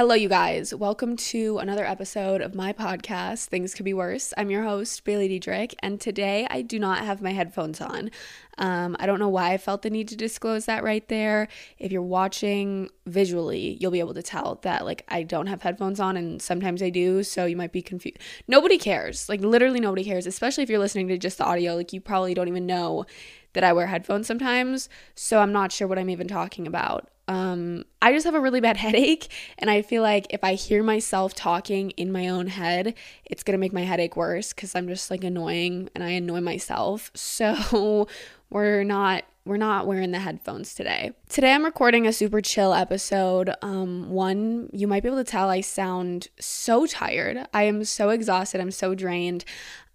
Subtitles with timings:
[0.00, 0.74] Hello, you guys.
[0.74, 4.32] Welcome to another episode of my podcast, Things Could Be Worse.
[4.34, 8.10] I'm your host, Bailey Diedrich, and today I do not have my headphones on.
[8.56, 11.48] Um, I don't know why I felt the need to disclose that right there.
[11.78, 16.00] If you're watching visually, you'll be able to tell that, like, I don't have headphones
[16.00, 18.20] on, and sometimes I do, so you might be confused.
[18.48, 19.28] Nobody cares.
[19.28, 21.76] Like, literally, nobody cares, especially if you're listening to just the audio.
[21.76, 23.04] Like, you probably don't even know
[23.52, 27.10] that I wear headphones sometimes, so I'm not sure what I'm even talking about.
[27.30, 30.82] Um, I just have a really bad headache, and I feel like if I hear
[30.82, 32.94] myself talking in my own head,
[33.24, 37.10] it's gonna make my headache worse because I'm just like annoying and I annoy myself.
[37.40, 38.08] So
[38.50, 41.12] we're not we're not wearing the headphones today.
[41.28, 43.54] Today I'm recording a super chill episode.
[43.62, 47.46] Um, one, you might be able to tell I sound so tired.
[47.54, 48.60] I am so exhausted.
[48.60, 49.44] I'm so drained.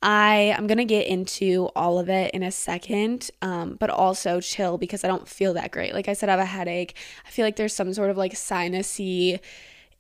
[0.02, 4.77] I am gonna get into all of it in a second, um, but also chill
[4.77, 5.94] because I don't feel that great.
[5.94, 6.95] Like I said, I have a headache.
[7.26, 9.39] I feel like there's some sort of like sinusy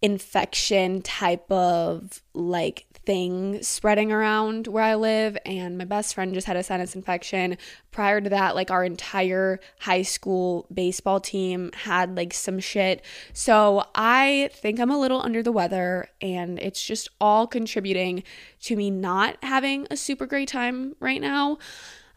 [0.01, 6.47] infection type of like thing spreading around where I live, and my best friend just
[6.47, 7.57] had a sinus infection.
[7.91, 13.03] Prior to that, like our entire high school baseball team had like some shit.
[13.33, 18.23] So I think I'm a little under the weather, and it's just all contributing
[18.63, 21.57] to me not having a super great time right now.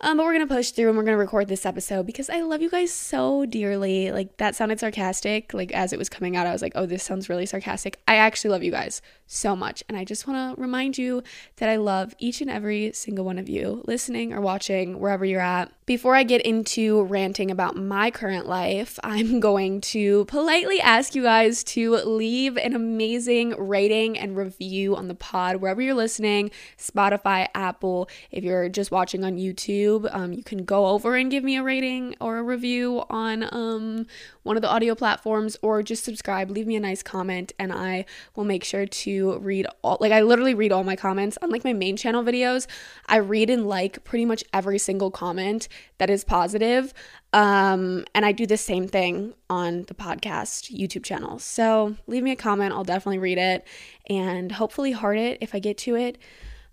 [0.00, 2.62] Um, but we're gonna push through and we're gonna record this episode because I love
[2.62, 4.12] you guys so dearly.
[4.12, 5.52] Like that sounded sarcastic.
[5.52, 7.98] Like as it was coming out, I was like, oh, this sounds really sarcastic.
[8.06, 9.82] I actually love you guys so much.
[9.88, 11.24] And I just wanna remind you
[11.56, 15.40] that I love each and every single one of you listening or watching wherever you're
[15.40, 15.72] at.
[15.84, 21.22] Before I get into ranting about my current life, I'm going to politely ask you
[21.24, 27.48] guys to leave an amazing rating and review on the pod wherever you're listening Spotify,
[27.55, 28.08] Apple.
[28.30, 31.56] If you're just watching on YouTube, YouTube, um, you can go over and give me
[31.56, 34.06] a rating or a review on um,
[34.42, 38.05] one of the audio platforms or just subscribe, leave me a nice comment, and I
[38.34, 41.39] will make sure to read all, like, I literally read all my comments.
[41.42, 42.67] Unlike my main channel videos,
[43.06, 45.68] I read and like pretty much every single comment
[45.98, 46.92] that is positive.
[47.33, 51.39] Um, and I do the same thing on the podcast YouTube channel.
[51.39, 53.67] So leave me a comment, I'll definitely read it
[54.08, 56.18] and hopefully heart it if I get to it.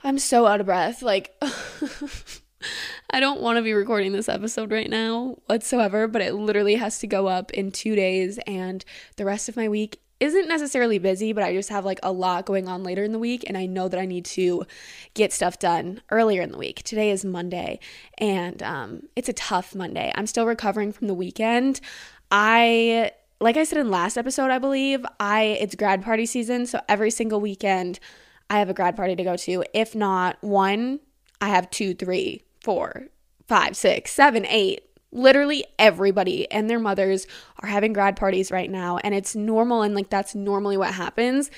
[0.04, 1.02] I'm so out of breath.
[1.02, 1.36] Like,
[3.10, 7.00] I don't want to be recording this episode right now whatsoever, but it literally has
[7.00, 8.84] to go up in two days, and
[9.18, 12.46] the rest of my week isn't necessarily busy, but I just have like a lot
[12.46, 14.66] going on later in the week, and I know that I need to
[15.14, 16.84] get stuff done earlier in the week.
[16.84, 17.80] Today is Monday,
[18.18, 20.12] and um, it's a tough Monday.
[20.16, 21.82] I'm still recovering from the weekend.
[22.32, 23.12] I
[23.42, 27.12] like I said in last episode, I believe I it's grad party season, so every
[27.12, 28.00] single weekend
[28.50, 29.64] I have a grad party to go to.
[29.74, 31.02] If not one,
[31.42, 33.06] I have two, three four,
[33.48, 34.82] five, six, seven, eight.
[35.12, 37.28] Literally everybody and their mothers
[37.60, 41.52] are having grad parties right now, and it's normal, and like that's normally what happens.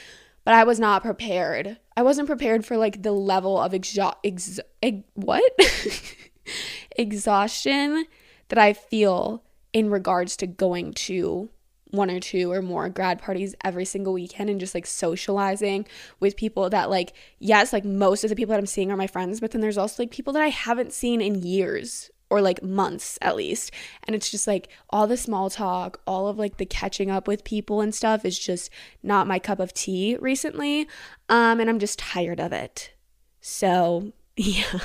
[0.44, 1.78] But I was not prepared.
[1.95, 5.41] I wasn't prepared for like the level of exo- ex- ex- what
[6.97, 8.06] exhaustion
[8.50, 9.44] that I feel
[9.74, 11.50] in regards to going to
[11.92, 15.86] one or two or more grad parties every single weekend and just like socializing
[16.20, 19.08] with people that like yes like most of the people that I'm seeing are my
[19.08, 22.62] friends but then there's also like people that I haven't seen in years or like
[22.62, 23.72] months at least.
[24.03, 27.44] And it's just like all the small talk all of like the catching up with
[27.44, 28.69] people and stuff is just
[29.02, 30.88] not my cup of tea recently
[31.30, 32.92] um and I'm just tired of it.
[33.42, 34.80] So yeah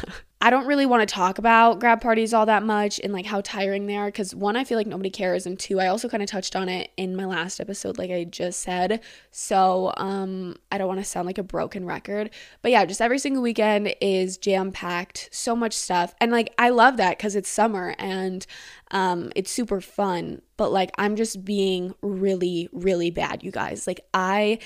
[0.45, 3.43] I don't really want to talk about grad parties all that much and like how
[3.43, 6.21] tiring they are because one, I feel like nobody cares, and two, I also kind
[6.21, 9.01] of touched on it in my last episode, like I just said.
[9.31, 13.21] So um, I don't want to sound like a broken record, but yeah, just every
[13.21, 17.49] single weekend is jam packed, so much stuff, and like I love that because it's
[17.49, 18.45] summer and
[18.91, 20.43] um, it's super fun.
[20.57, 23.87] But like I'm just being really, really bad, you guys.
[23.87, 24.59] Like I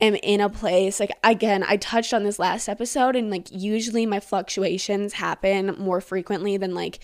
[0.00, 4.04] am in a place like again i touched on this last episode and like usually
[4.04, 6.98] my fluctuations happen more frequently than like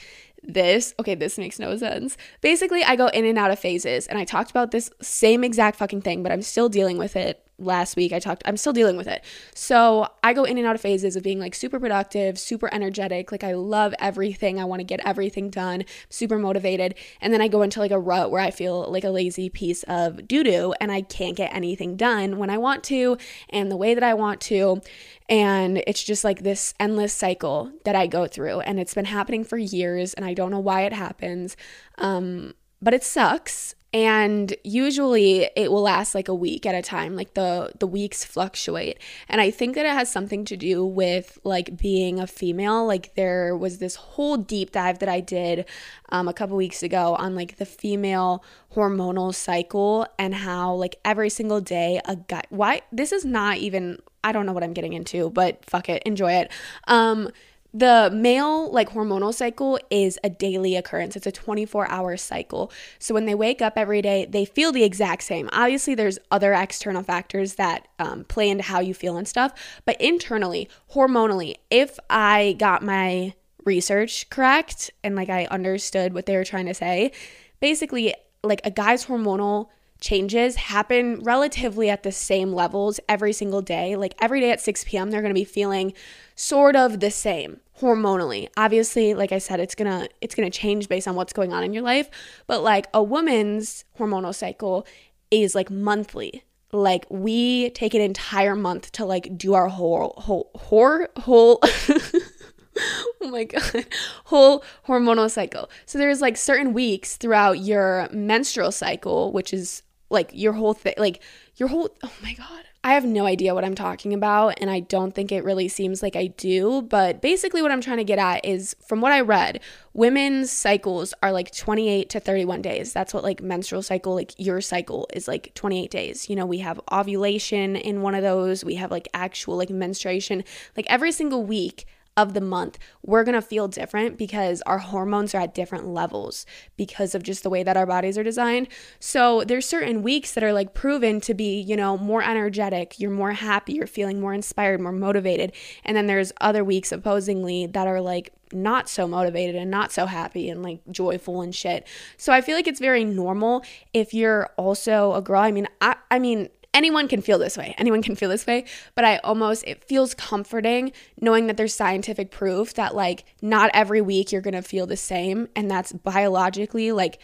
[0.44, 0.92] this.
[0.98, 2.16] Okay this makes no sense.
[2.40, 5.78] Basically i go in and out of phases and i talked about this same exact
[5.78, 8.96] fucking thing but i'm still dealing with it last week I talked I'm still dealing
[8.96, 9.24] with it.
[9.54, 13.32] So, I go in and out of phases of being like super productive, super energetic,
[13.32, 14.60] like I love everything.
[14.60, 17.98] I want to get everything done, super motivated, and then I go into like a
[17.98, 21.96] rut where I feel like a lazy piece of doo-doo and I can't get anything
[21.96, 23.16] done when I want to
[23.50, 24.80] and the way that I want to.
[25.28, 29.44] And it's just like this endless cycle that I go through and it's been happening
[29.44, 31.56] for years and I don't know why it happens.
[31.98, 37.14] Um but it sucks and usually it will last like a week at a time.
[37.14, 38.98] Like the the weeks fluctuate.
[39.28, 42.86] And i think that it has something to do with like being a female.
[42.86, 45.66] Like there was this whole deep dive that i did
[46.10, 48.44] um, a couple weeks ago on like the female
[48.74, 53.98] hormonal cycle and how like every single day a guy why this is not even
[54.24, 56.50] i don't know what i'm getting into but fuck it enjoy it.
[56.86, 57.30] Um
[57.74, 61.16] the male like hormonal cycle is a daily occurrence.
[61.16, 62.70] It's a 24 hour cycle.
[62.98, 65.48] So when they wake up every day they feel the exact same.
[65.52, 69.52] Obviously there's other external factors that um, play into how you feel and stuff
[69.84, 73.32] but internally hormonally if i got my
[73.64, 77.12] research correct and like i understood what they were trying to say
[77.60, 79.68] basically like a guy's hormonal
[80.02, 83.96] changes happen relatively at the same levels every single day.
[83.96, 85.94] Like every day at 6 p.m., they're going to be feeling
[86.34, 88.48] sort of the same hormonally.
[88.56, 91.52] Obviously, like I said, it's going to it's going to change based on what's going
[91.52, 92.10] on in your life,
[92.46, 94.86] but like a woman's hormonal cycle
[95.30, 96.44] is like monthly.
[96.72, 101.60] Like we take an entire month to like do our whole whole whole whole
[103.22, 103.84] oh my god
[104.24, 109.82] whole hormonal cycle so there's like certain weeks throughout your menstrual cycle which is
[110.12, 111.22] like your whole thing like
[111.56, 114.80] your whole oh my god I have no idea what I'm talking about, and I
[114.80, 116.82] don't think it really seems like I do.
[116.82, 119.60] But basically, what I'm trying to get at is from what I read,
[119.92, 122.92] women's cycles are like 28 to 31 days.
[122.92, 126.28] That's what like menstrual cycle, like your cycle is like 28 days.
[126.28, 130.42] You know, we have ovulation in one of those, we have like actual like menstruation.
[130.76, 131.86] Like every single week,
[132.16, 136.44] of the month, we're to feel different because our hormones are at different levels
[136.76, 138.68] because of just the way that our bodies are designed.
[139.00, 143.10] So there's certain weeks that are like proven to be, you know, more energetic, you're
[143.10, 145.52] more happy, you're feeling more inspired, more motivated.
[145.84, 150.04] And then there's other weeks supposedly that are like not so motivated and not so
[150.04, 151.86] happy and like joyful and shit.
[152.18, 155.40] So I feel like it's very normal if you're also a girl.
[155.40, 157.74] I mean, I I mean, anyone can feel this way.
[157.78, 158.64] Anyone can feel this way,
[158.94, 164.00] but I almost it feels comforting knowing that there's scientific proof that like not every
[164.00, 167.18] week you're going to feel the same and that's biologically like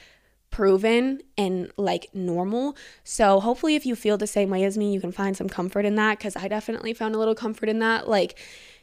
[0.51, 2.77] proven and like normal.
[3.05, 5.85] So hopefully if you feel the same way as me, you can find some comfort
[5.85, 8.39] in that cuz I definitely found a little comfort in that like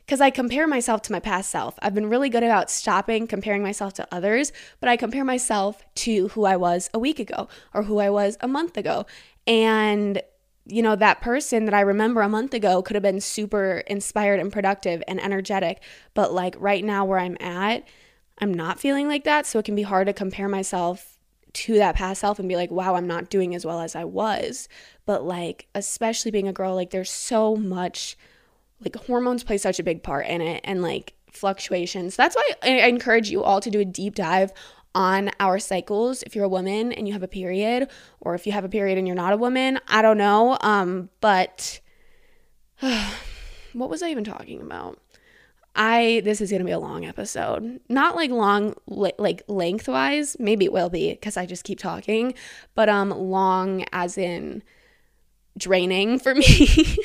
[0.06, 1.73] because I compare myself to my past self.
[1.81, 6.27] I've been really good about stopping comparing myself to others, but I compare myself to
[6.29, 9.07] who I was a week ago or who I was a month ago.
[9.47, 10.21] And
[10.67, 14.39] you know, that person that I remember a month ago could have been super inspired
[14.39, 15.81] and productive and energetic.
[16.13, 17.83] But like right now, where I'm at,
[18.39, 19.45] I'm not feeling like that.
[19.45, 21.17] So it can be hard to compare myself
[21.53, 24.03] to that past self and be like, wow, I'm not doing as well as I
[24.06, 24.67] was.
[25.06, 28.17] But like, especially being a girl, like, there's so much,
[28.81, 32.15] like, hormones play such a big part in it and like fluctuations.
[32.15, 34.51] That's why I encourage you all to do a deep dive
[34.95, 37.88] on our cycles if you're a woman and you have a period
[38.21, 41.09] or if you have a period and you're not a woman i don't know um
[41.21, 41.80] but
[43.74, 45.00] what was i even talking about?
[45.75, 47.81] I this is going to be a long episode.
[47.89, 52.33] Not like long li- like lengthwise maybe it will be because i just keep talking
[52.75, 54.63] but um long as in
[55.57, 56.98] draining for me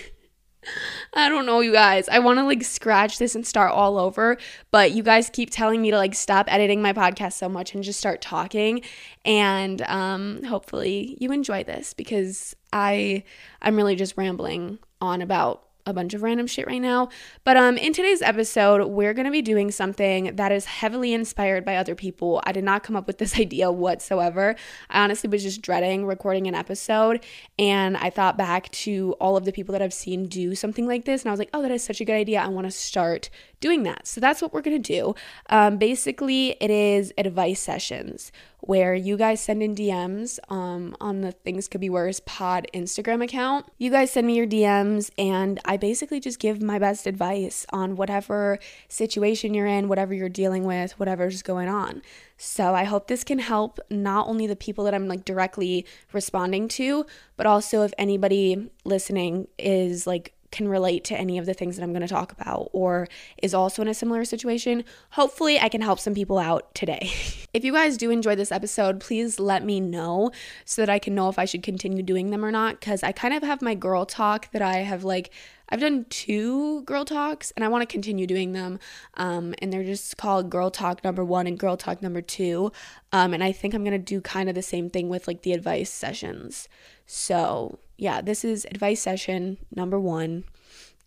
[1.14, 2.08] I don't know, you guys.
[2.08, 4.36] I want to like scratch this and start all over,
[4.70, 7.82] but you guys keep telling me to like stop editing my podcast so much and
[7.82, 8.82] just start talking.
[9.24, 13.24] And um, hopefully you enjoy this because I
[13.62, 17.09] I'm really just rambling on about a bunch of random shit right now.
[17.44, 21.65] But um in today's episode, we're going to be doing something that is heavily inspired
[21.65, 22.43] by other people.
[22.44, 24.56] I did not come up with this idea whatsoever.
[24.88, 27.25] I honestly was just dreading recording an episode
[27.59, 31.05] and I thought back to all of the people that I've seen do something like
[31.05, 32.41] this and I was like, "Oh, that is such a good idea.
[32.41, 35.15] I want to start doing that." So that's what we're going to do.
[35.49, 38.32] Um basically, it is advice sessions
[38.70, 43.20] where you guys send in DMs um, on the Things Could Be Worse pod Instagram
[43.20, 43.67] account.
[43.79, 47.96] You guys send me your DMs, and I basically just give my best advice on
[47.96, 52.00] whatever situation you're in, whatever you're dealing with, whatever's going on.
[52.36, 56.69] So I hope this can help not only the people that I'm like directly responding
[56.69, 61.76] to, but also if anybody listening is like can relate to any of the things
[61.76, 63.08] that I'm going to talk about or
[63.42, 67.10] is also in a similar situation, hopefully I can help some people out today.
[67.54, 70.30] if you guys do enjoy this episode, please let me know
[70.64, 73.12] so that I can know if I should continue doing them or not cuz I
[73.12, 75.30] kind of have my girl talk that I have like
[75.70, 78.78] I've done two girl talks and I want to continue doing them.
[79.14, 82.72] Um, and they're just called Girl Talk number one and Girl Talk number two.
[83.12, 85.42] Um, and I think I'm going to do kind of the same thing with like
[85.42, 86.69] the advice sessions.
[87.12, 90.44] So yeah, this is advice session number one.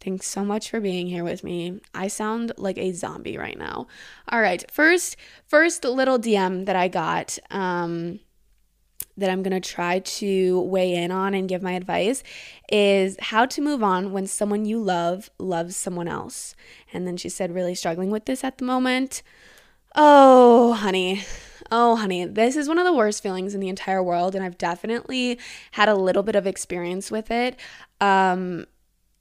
[0.01, 1.79] Thanks so much for being here with me.
[1.93, 3.88] I sound like a zombie right now.
[4.27, 5.15] All right, first,
[5.48, 7.39] first little DM that I got.
[7.50, 8.19] Um,
[9.15, 12.22] that I'm going to try to weigh in on and give my advice
[12.69, 16.53] is how to move on when someone you love loves someone else.
[16.91, 19.22] And then she said, really struggling with this at the moment.
[19.95, 21.24] Oh, honey.
[21.75, 24.36] Oh, honey, this is one of the worst feelings in the entire world.
[24.36, 25.39] And I've definitely
[25.72, 27.60] had a little bit of experience with it.
[28.00, 28.68] Um,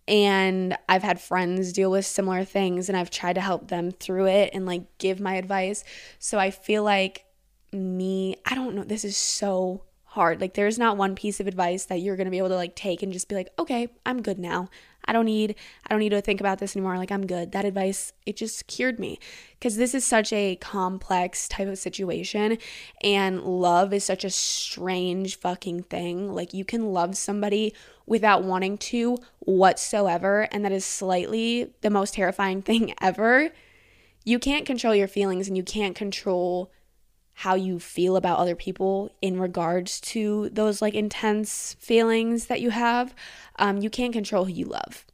[0.07, 4.27] and I've had friends deal with similar things and I've tried to help them through
[4.27, 5.83] it and like give my advice.
[6.19, 7.25] So I feel like
[7.73, 10.43] me, I don't know, this is so hard.
[10.43, 13.03] Like there's not one piece of advice that you're to be able to like take
[13.03, 14.69] and just be like, "Okay, I'm good now.
[15.05, 15.57] I don't need
[15.87, 16.97] I don't need to think about this anymore.
[16.97, 19.19] Like I'm good." That advice, it just cured me
[19.61, 22.59] cuz this is such a complex type of situation
[23.03, 26.33] and love is such a strange fucking thing.
[26.33, 27.75] Like you can love somebody
[28.07, 33.51] without wanting to whatsoever, and that is slightly the most terrifying thing ever.
[34.25, 36.71] You can't control your feelings and you can't control
[37.35, 42.71] how you feel about other people in regards to those like intense feelings that you
[42.71, 43.15] have.
[43.57, 45.07] Um, you can't control who you love.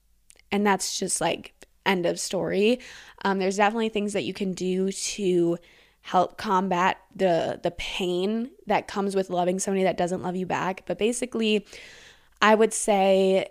[0.50, 1.54] And that's just like
[1.86, 2.80] end of story.
[3.24, 5.58] Um, there's definitely things that you can do to
[6.02, 10.84] help combat the the pain that comes with loving somebody that doesn't love you back.
[10.86, 11.66] But basically,
[12.40, 13.48] I would say,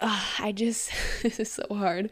[0.00, 0.90] I just
[1.22, 2.10] this is so hard.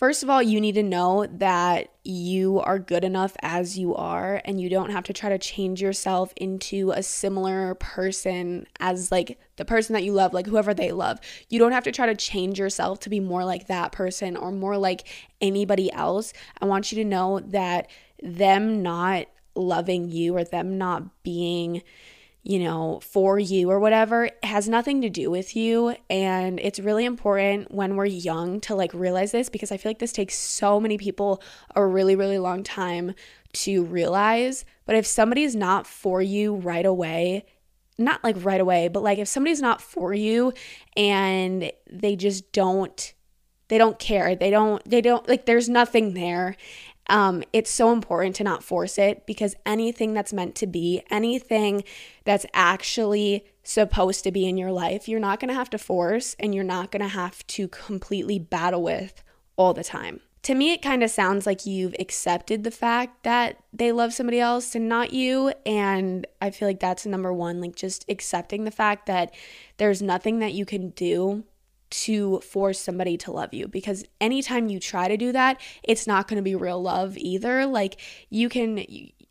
[0.00, 4.40] First of all, you need to know that you are good enough as you are,
[4.46, 9.38] and you don't have to try to change yourself into a similar person as like
[9.56, 11.20] the person that you love, like whoever they love.
[11.50, 14.50] You don't have to try to change yourself to be more like that person or
[14.50, 15.06] more like
[15.42, 16.32] anybody else.
[16.62, 17.90] I want you to know that
[18.22, 21.82] them not loving you or them not being
[22.42, 25.94] you know, for you or whatever has nothing to do with you.
[26.08, 29.98] And it's really important when we're young to like realize this because I feel like
[29.98, 31.42] this takes so many people
[31.74, 33.14] a really, really long time
[33.52, 34.64] to realize.
[34.86, 37.44] But if somebody's not for you right away,
[37.98, 40.54] not like right away, but like if somebody's not for you
[40.96, 43.12] and they just don't
[43.68, 44.34] they don't care.
[44.34, 46.56] They don't they don't like there's nothing there
[47.10, 51.82] um, it's so important to not force it because anything that's meant to be, anything
[52.30, 56.36] that's actually supposed to be in your life, you're not going to have to force
[56.38, 59.24] and you're not going to have to completely battle with
[59.56, 60.20] all the time.
[60.44, 64.38] To me, it kind of sounds like you've accepted the fact that they love somebody
[64.38, 65.52] else and not you.
[65.66, 69.34] And I feel like that's number one, like just accepting the fact that
[69.78, 71.42] there's nothing that you can do
[71.90, 76.28] to force somebody to love you because anytime you try to do that, it's not
[76.28, 77.66] going to be real love either.
[77.66, 78.84] Like you can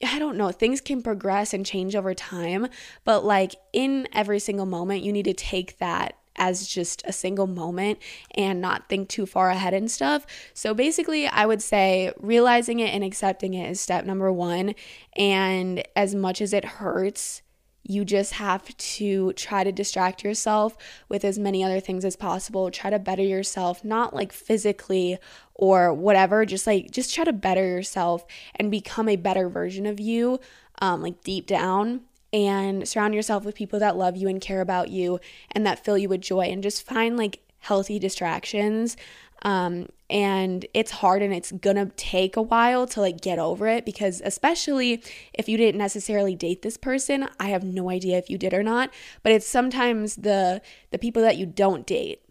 [0.04, 2.68] I don't know, things can progress and change over time,
[3.04, 7.48] but like in every single moment, you need to take that as just a single
[7.48, 8.00] moment
[8.36, 10.26] and not think too far ahead and stuff.
[10.54, 14.74] So basically, I would say realizing it and accepting it is step number one.
[15.18, 17.42] And as much as it hurts,
[17.90, 20.78] you just have to try to distract yourself
[21.10, 22.70] with as many other things as possible.
[22.70, 25.18] Try to better yourself, not like physically
[25.56, 30.00] or whatever, just like just try to better yourself and become a better version of
[30.00, 30.40] you,
[30.80, 32.02] um, like deep down.
[32.32, 35.20] And surround yourself with people that love you and care about you
[35.52, 36.42] and that fill you with joy.
[36.42, 38.98] And just find like healthy distractions
[39.44, 43.86] um, and it's hard and it's gonna take a while to like get over it
[43.86, 45.04] because especially
[45.34, 48.64] if you didn't necessarily date this person i have no idea if you did or
[48.64, 48.92] not
[49.22, 52.22] but it's sometimes the the people that you don't date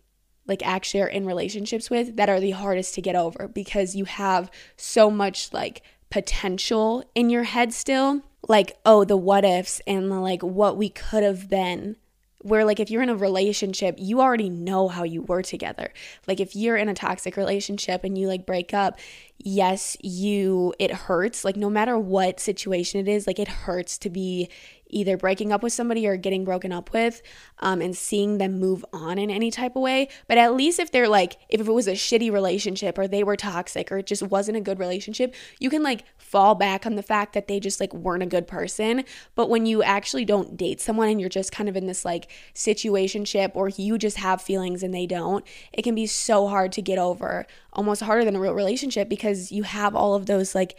[0.49, 4.07] like actually are in relationships with that are the hardest to get over because you
[4.07, 8.23] have so much like potential in your head still.
[8.49, 11.97] Like oh the what ifs and the like what we could have been
[12.41, 15.93] where like if you're in a relationship you already know how you were together.
[16.27, 18.99] Like if you're in a toxic relationship and you like break up
[19.39, 21.45] yes you it hurts.
[21.45, 24.49] Like no matter what situation it is like it hurts to be
[24.89, 27.23] either breaking up with somebody or getting broken up with
[27.59, 30.09] um, and seeing them move on in any type of way.
[30.27, 33.37] But at least if they're like, if it was a shitty relationship or they were
[33.37, 37.03] toxic or it just wasn't a good relationship, you can like fall back on the
[37.03, 39.05] fact that they just like weren't a good person.
[39.35, 42.31] But when you actually don't date someone and you're just kind of in this like
[42.55, 46.83] situationship or you just have feelings and they don't, it can be so hard to
[46.83, 50.77] get over, almost harder than a real relationship because you have all of those like,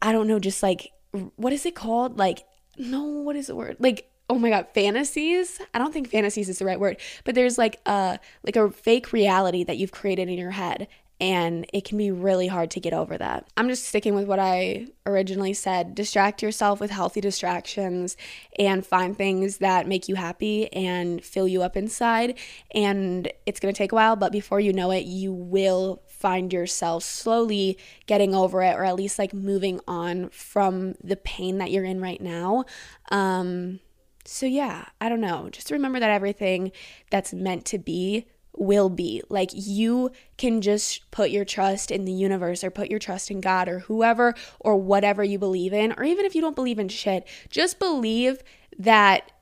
[0.00, 0.92] I don't know, just like,
[1.36, 2.18] what is it called?
[2.18, 2.44] Like
[2.78, 3.76] no, what is the word?
[3.78, 7.58] Like oh my god fantasies i don't think fantasies is the right word but there's
[7.58, 10.86] like a like a fake reality that you've created in your head
[11.22, 13.46] and it can be really hard to get over that.
[13.56, 15.94] I'm just sticking with what I originally said.
[15.94, 18.16] Distract yourself with healthy distractions
[18.58, 22.36] and find things that make you happy and fill you up inside.
[22.74, 26.52] And it's going to take a while, but before you know it, you will find
[26.52, 27.76] yourself slowly
[28.06, 32.00] getting over it or at least like moving on from the pain that you're in
[32.00, 32.64] right now.
[33.10, 33.80] Um,
[34.24, 35.48] so yeah, I don't know.
[35.50, 36.70] Just remember that everything
[37.10, 38.26] that's meant to be
[38.56, 39.20] will be.
[39.28, 43.40] Like you can just put your trust in the universe or put your trust in
[43.40, 46.88] God or whoever or whatever you believe in, or even if you don't believe in
[46.88, 48.44] shit, just believe
[48.78, 49.32] that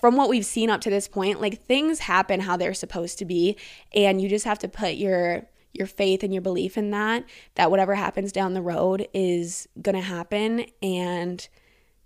[0.00, 3.26] from what we've seen up to this point, like things happen how they're supposed to
[3.26, 3.58] be,
[3.92, 7.24] and you just have to put your your faith and your belief in that
[7.56, 11.48] that whatever happens down the road is going to happen and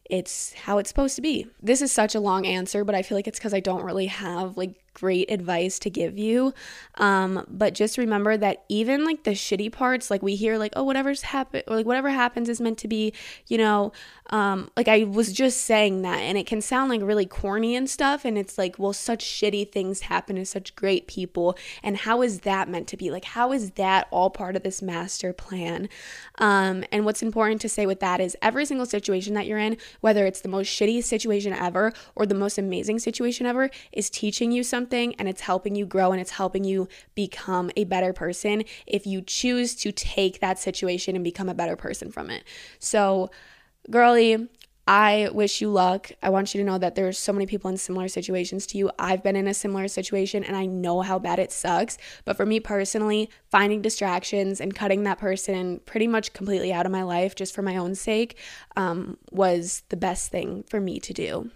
[0.08, 1.46] it's how it's supposed to be.
[1.62, 4.06] This is such a long answer, but I feel like it's cuz I don't really
[4.06, 6.52] have like great advice to give you.
[6.96, 10.84] Um, but just remember that even like the shitty parts, like we hear like, oh,
[10.84, 13.12] whatever's happened or like whatever happens is meant to be,
[13.46, 13.92] you know,
[14.30, 17.88] um, like I was just saying that and it can sound like really corny and
[17.88, 18.24] stuff.
[18.24, 21.56] And it's like, well, such shitty things happen to such great people.
[21.82, 23.10] And how is that meant to be?
[23.10, 25.88] Like, how is that all part of this master plan?
[26.38, 29.76] Um, and what's important to say with that is every single situation that you're in,
[30.00, 34.52] whether it's the most shitty situation ever or the most amazing situation ever, is teaching
[34.52, 38.12] you something something and it's helping you grow and it's helping you become a better
[38.12, 42.42] person if you choose to take that situation and become a better person from it.
[42.78, 43.30] So,
[43.90, 44.48] girly,
[44.86, 46.10] I wish you luck.
[46.22, 48.90] I want you to know that there's so many people in similar situations to you.
[48.98, 51.98] I've been in a similar situation and I know how bad it sucks.
[52.24, 56.92] But for me personally, finding distractions and cutting that person pretty much completely out of
[56.92, 58.38] my life just for my own sake
[58.76, 61.50] um, was the best thing for me to do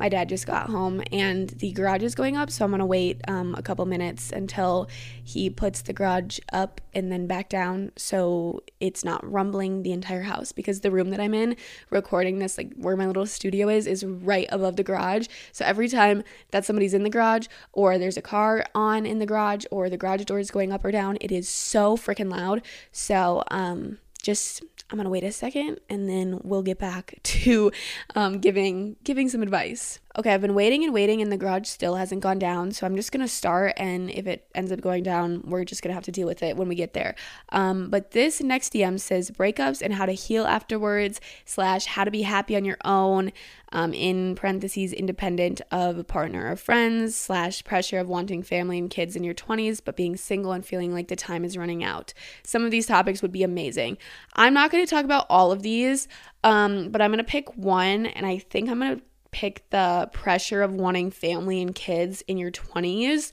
[0.00, 2.86] my dad just got home and the garage is going up so i'm going to
[2.86, 4.88] wait um, a couple minutes until
[5.22, 10.22] he puts the garage up and then back down so it's not rumbling the entire
[10.22, 11.54] house because the room that i'm in
[11.90, 15.26] recording this like where my little studio is is right above the garage.
[15.52, 19.26] So every time that somebody's in the garage or there's a car on in the
[19.26, 22.62] garage or the garage door is going up or down it is so freaking loud.
[22.92, 27.70] So um just I'm gonna wait a second and then we'll get back to
[28.14, 30.00] um, giving giving some advice.
[30.18, 32.96] Okay, I've been waiting and waiting and the garage still hasn't gone down, so I'm
[32.96, 36.12] just gonna start and if it ends up going down, we're just gonna have to
[36.12, 37.14] deal with it when we get there.
[37.50, 42.10] Um, but this next DM says breakups and how to heal afterwards slash how to
[42.10, 43.32] be happy on your own
[43.72, 48.90] um, in parentheses, independent of a partner or friends, slash pressure of wanting family and
[48.90, 52.12] kids in your 20s, but being single and feeling like the time is running out.
[52.42, 53.98] Some of these topics would be amazing.
[54.34, 56.08] I'm not going to talk about all of these,
[56.44, 60.10] um, but I'm going to pick one, and I think I'm going to pick the
[60.12, 63.30] pressure of wanting family and kids in your 20s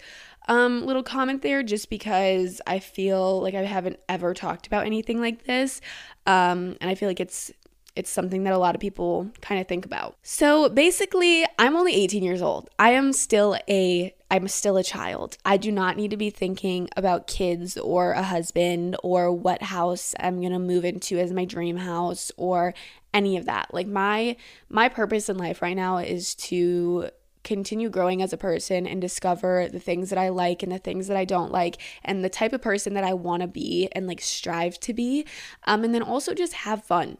[0.47, 5.19] um, little comment there just because I feel like I haven't ever talked about anything
[5.19, 5.81] like this.
[6.25, 7.51] Um, and I feel like it's
[7.97, 10.15] it's something that a lot of people kind of think about.
[10.21, 12.69] So basically, I'm only 18 years old.
[12.77, 15.37] I am still a I'm still a child.
[15.45, 20.13] I do not need to be thinking about kids or a husband or what house
[20.19, 22.73] I'm going to move into as my dream house or
[23.13, 23.73] any of that.
[23.73, 24.35] Like my
[24.69, 27.09] my purpose in life right now is to
[27.47, 31.07] continue growing as a person and discover the things that I like and the things
[31.07, 34.05] that I don't like and the type of person that I want to be and
[34.05, 35.25] like strive to be.
[35.63, 37.17] Um, and then also just have fun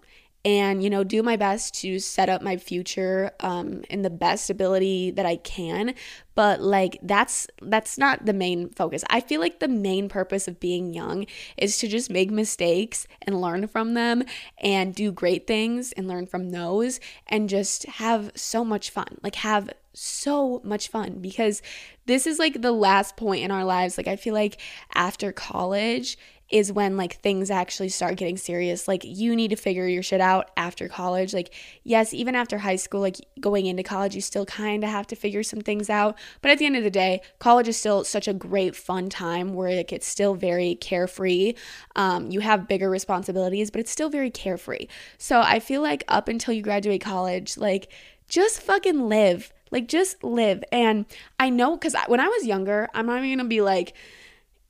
[0.47, 4.49] and you know do my best to set up my future um, in the best
[4.49, 5.93] ability that i can.
[6.35, 9.03] But like that's that's not the main focus.
[9.09, 11.25] I feel like the main purpose of being young
[11.57, 14.23] is to just make mistakes and learn from them
[14.59, 19.17] and do great things and learn from those and just have so much fun.
[19.21, 21.63] Like have so much fun because
[22.05, 23.97] this is like the last point in our lives.
[23.97, 24.61] Like i feel like
[24.93, 26.17] after college
[26.49, 28.87] is when like things actually start getting serious.
[28.87, 31.33] Like you need to figure your shit out after college.
[31.33, 35.07] Like yes, even after high school, like going into college, you still kind of have
[35.07, 36.17] to figure some things out.
[36.41, 39.53] But at the end of the day, college is still such a great fun time
[39.53, 41.53] where like it's still very carefree.
[41.95, 44.87] Um, you have bigger responsibilities, but it's still very carefree.
[45.17, 47.91] So I feel like up until you graduate college, like
[48.29, 49.51] just fucking live.
[49.69, 50.63] Like just live.
[50.71, 51.05] And
[51.39, 53.93] I know because when I was younger, I'm not even gonna be like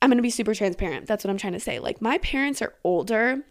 [0.00, 1.06] I'm going to be super transparent.
[1.06, 1.78] That's what I'm trying to say.
[1.78, 3.42] Like, my parents are older,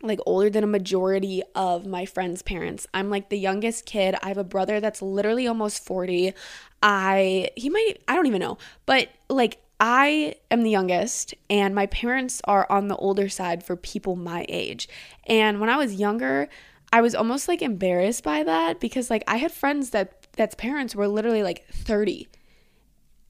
[0.00, 2.86] like older than a majority of my friends' parents.
[2.94, 4.16] I'm like the youngest kid.
[4.22, 6.34] I have a brother that's literally almost 40.
[6.82, 11.86] I, he might, I don't even know, but like, I am the youngest, and my
[11.86, 14.88] parents are on the older side for people my age.
[15.26, 16.48] And when I was younger,
[16.92, 20.94] I was almost like embarrassed by that because like I had friends that that's parents
[20.94, 22.28] were literally like 30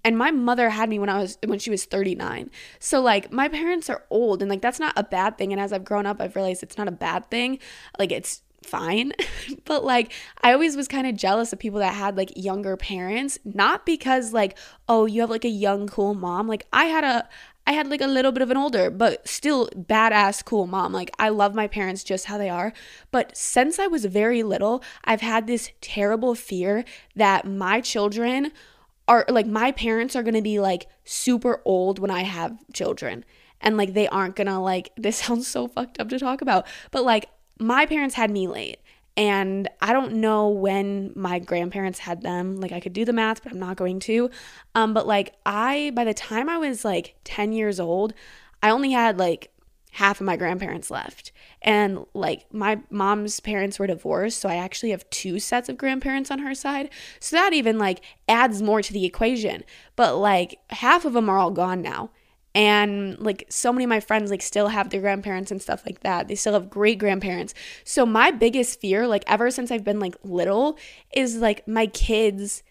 [0.05, 2.51] and my mother had me when I was when she was 39.
[2.79, 5.73] So like my parents are old and like that's not a bad thing and as
[5.73, 7.59] I've grown up I've realized it's not a bad thing.
[7.99, 9.13] Like it's fine.
[9.65, 10.13] but like
[10.43, 14.33] I always was kind of jealous of people that had like younger parents, not because
[14.33, 16.49] like oh you have like a young cool mom.
[16.49, 17.29] Like I had a
[17.67, 20.93] I had like a little bit of an older, but still badass, cool mom.
[20.93, 22.73] Like, I love my parents just how they are.
[23.13, 26.85] But since I was very little, I've had this terrible fear
[27.15, 28.51] that my children
[29.13, 33.25] are like, my parents are gonna be like super old when I have children.
[33.61, 37.05] And like, they aren't gonna like, this sounds so fucked up to talk about, but
[37.05, 38.79] like, my parents had me late
[39.17, 42.57] and I don't know when my grandparents had them.
[42.57, 44.31] Like I could do the math, but I'm not going to.
[44.75, 48.15] Um, but like I, by the time I was like 10 years old,
[48.63, 49.51] I only had like
[49.93, 51.33] half of my grandparents left.
[51.61, 56.31] And like my mom's parents were divorced, so I actually have two sets of grandparents
[56.31, 56.91] on her side.
[57.21, 59.65] So that even like adds more to the equation.
[59.95, 62.11] But like half of them are all gone now
[62.55, 66.01] and like so many of my friends like still have their grandparents and stuff like
[66.01, 69.99] that they still have great grandparents so my biggest fear like ever since i've been
[69.99, 70.77] like little
[71.15, 72.63] is like my kids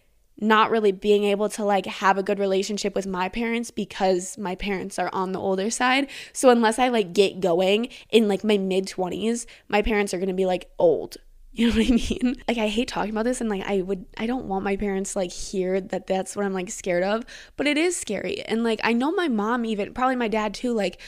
[0.42, 4.56] not really being able to like have a good relationship with my parents because my
[4.56, 8.58] parents are on the older side so unless i like get going in like my
[8.58, 11.18] mid 20s my parents are going to be like old
[11.54, 12.42] you know what I mean?
[12.48, 15.18] Like I hate talking about this and like I would I don't want my parents
[15.18, 17.26] like hear that that's what I'm like scared of,
[17.58, 18.42] but it is scary.
[18.44, 21.02] And like I know my mom even probably my dad too like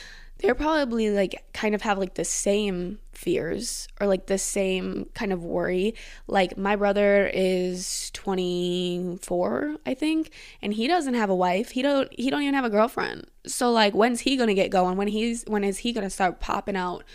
[0.43, 5.31] they're probably like kind of have like the same fears or like the same kind
[5.31, 5.95] of worry.
[6.27, 11.71] Like my brother is 24, I think, and he doesn't have a wife.
[11.71, 13.25] He don't he don't even have a girlfriend.
[13.47, 14.97] So like when's he going to get going?
[14.97, 17.05] When he's when is he going to start popping out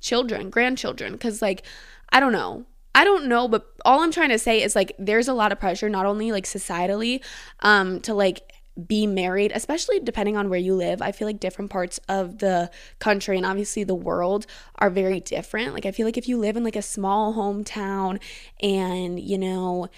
[0.00, 1.64] children, grandchildren cuz like
[2.10, 2.66] I don't know.
[2.94, 5.58] I don't know, but all I'm trying to say is like there's a lot of
[5.58, 7.22] pressure, not only like societally,
[7.60, 8.52] um, to like
[8.86, 11.00] be married, especially depending on where you live.
[11.00, 15.72] I feel like different parts of the country and obviously the world are very different.
[15.74, 18.20] Like I feel like if you live in like a small hometown
[18.60, 19.88] and you know,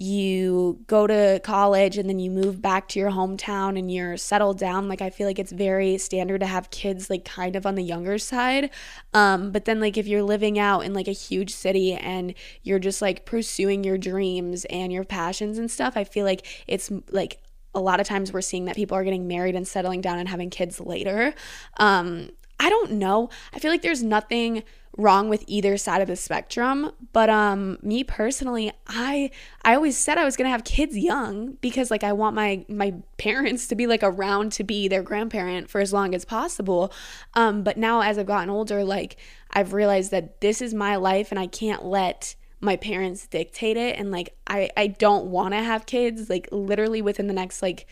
[0.00, 4.56] you go to college and then you move back to your hometown and you're settled
[4.56, 7.74] down like i feel like it's very standard to have kids like kind of on
[7.74, 8.70] the younger side
[9.12, 12.78] um, but then like if you're living out in like a huge city and you're
[12.78, 17.40] just like pursuing your dreams and your passions and stuff i feel like it's like
[17.74, 20.28] a lot of times we're seeing that people are getting married and settling down and
[20.28, 21.34] having kids later.
[21.78, 23.30] Um, i don't know.
[23.52, 24.64] I feel like there's nothing
[24.96, 29.30] wrong with either side of the spectrum but um me personally i
[29.62, 32.64] i always said i was going to have kids young because like i want my
[32.68, 36.92] my parents to be like around to be their grandparent for as long as possible.
[37.34, 39.16] Um but now as i've gotten older like
[39.52, 43.96] i've realized that this is my life and i can't let my parents dictate it
[43.98, 47.86] and like i i don't want to have kids like literally within the next like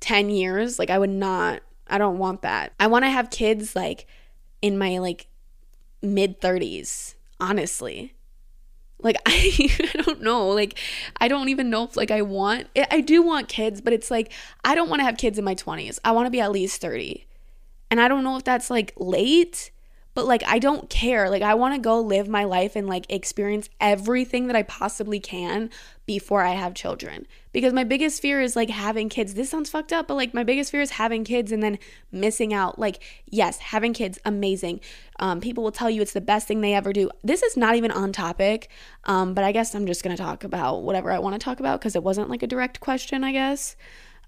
[0.00, 3.74] 10 years like i would not i don't want that i want to have kids
[3.74, 4.06] like
[4.62, 5.26] in my like
[6.00, 8.14] mid 30s, honestly.
[9.00, 10.48] Like I, I don't know.
[10.48, 10.78] Like
[11.20, 14.32] I don't even know if like I want I do want kids, but it's like
[14.64, 15.98] I don't want to have kids in my 20s.
[16.04, 17.26] I want to be at least 30.
[17.90, 19.71] And I don't know if that's like late
[20.14, 21.30] but like I don't care.
[21.30, 25.20] Like I want to go live my life and like experience everything that I possibly
[25.20, 25.70] can
[26.06, 27.26] before I have children.
[27.52, 29.34] Because my biggest fear is like having kids.
[29.34, 31.78] This sounds fucked up, but like my biggest fear is having kids and then
[32.10, 32.78] missing out.
[32.78, 34.80] Like yes, having kids amazing.
[35.18, 37.10] Um, people will tell you it's the best thing they ever do.
[37.22, 38.68] This is not even on topic,
[39.04, 41.80] um, but I guess I'm just gonna talk about whatever I want to talk about
[41.80, 43.24] because it wasn't like a direct question.
[43.24, 43.76] I guess.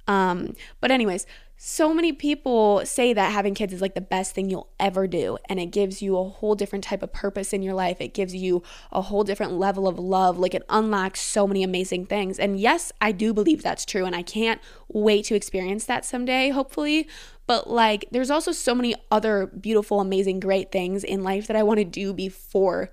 [0.06, 4.50] Um, but anyways, so many people say that having kids is like the best thing
[4.50, 7.74] you'll ever do and it gives you a whole different type of purpose in your
[7.74, 8.00] life.
[8.00, 10.36] It gives you a whole different level of love.
[10.36, 12.38] Like it unlocks so many amazing things.
[12.38, 16.50] And yes i do believe that's true and i can't wait to experience that someday
[16.50, 17.08] hopefully.
[17.46, 21.62] But like there's also so many other beautiful amazing great things in life that i
[21.62, 22.90] want to do before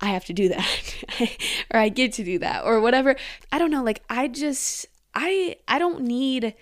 [0.00, 1.04] i have to do that
[1.72, 3.14] or i get to do that or whatever.
[3.52, 6.54] I don't know like i just i i don't need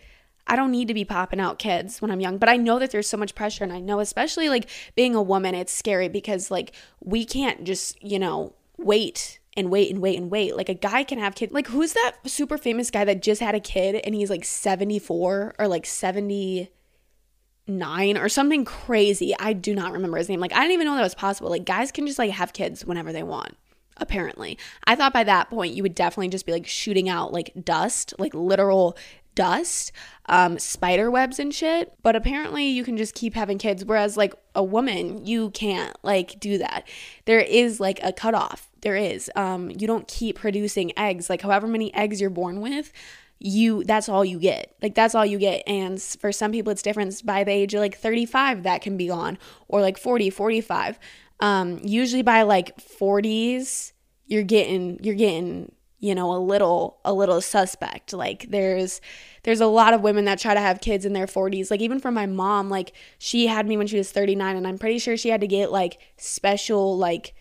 [0.47, 2.91] I don't need to be popping out kids when I'm young, but I know that
[2.91, 3.65] there's so much pressure.
[3.65, 8.03] And I know, especially like being a woman, it's scary because like we can't just,
[8.03, 10.57] you know, wait and wait and wait and wait.
[10.57, 11.53] Like a guy can have kids.
[11.53, 15.55] Like who's that super famous guy that just had a kid and he's like 74
[15.59, 19.35] or like 79 or something crazy?
[19.39, 20.41] I do not remember his name.
[20.41, 21.51] Like I didn't even know that was possible.
[21.51, 23.57] Like guys can just like have kids whenever they want
[23.97, 24.59] apparently.
[24.87, 28.15] I thought by that point you would definitely just be like shooting out like dust,
[28.19, 28.97] like literal
[29.35, 29.93] dust,
[30.27, 31.93] um, spider webs and shit.
[32.03, 33.85] But apparently, you can just keep having kids.
[33.85, 36.87] Whereas, like a woman, you can't like do that.
[37.25, 38.71] There is like a cutoff.
[38.83, 39.31] There is.
[39.35, 41.31] Um, you don't keep producing eggs.
[41.31, 42.93] Like however many eggs you're born with,
[43.39, 44.75] you that's all you get.
[44.83, 45.63] Like that's all you get.
[45.67, 47.25] And for some people, it's different.
[47.25, 50.99] By the age of like 35, that can be gone, or like 40, 45.
[51.41, 53.93] Um, usually by like 40s,
[54.27, 55.73] you're getting you're getting
[56.05, 58.13] you know, a little a little suspect.
[58.13, 59.01] Like there's
[59.45, 61.71] there's a lot of women that try to have kids in their 40s.
[61.71, 64.77] Like even for my mom, like she had me when she was 39 and I'm
[64.77, 67.35] pretty sure she had to get like special like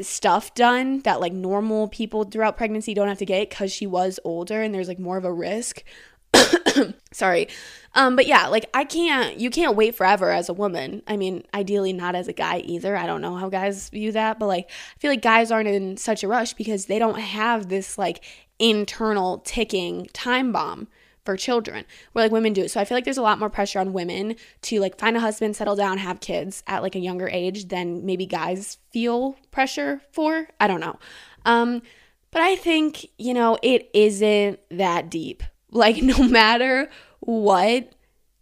[0.00, 4.18] stuff done that like normal people throughout pregnancy don't have to get cuz she was
[4.24, 5.84] older and there's like more of a risk.
[7.12, 7.48] Sorry.
[7.94, 11.02] Um, but yeah, like I can't, you can't wait forever as a woman.
[11.06, 12.96] I mean, ideally not as a guy either.
[12.96, 15.96] I don't know how guys view that, but like I feel like guys aren't in
[15.96, 18.24] such a rush because they don't have this like
[18.58, 20.88] internal ticking time bomb
[21.24, 22.68] for children where like women do.
[22.68, 25.20] So I feel like there's a lot more pressure on women to like find a
[25.20, 30.02] husband, settle down, have kids at like a younger age than maybe guys feel pressure
[30.12, 30.48] for.
[30.60, 30.98] I don't know.
[31.46, 31.82] Um,
[32.30, 35.42] but I think, you know, it isn't that deep.
[35.74, 36.88] Like no matter
[37.20, 37.92] what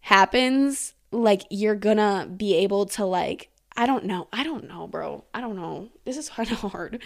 [0.00, 4.28] happens, like you're gonna be able to like I don't know.
[4.32, 5.24] I don't know, bro.
[5.32, 5.88] I don't know.
[6.04, 7.02] This is kind of hard.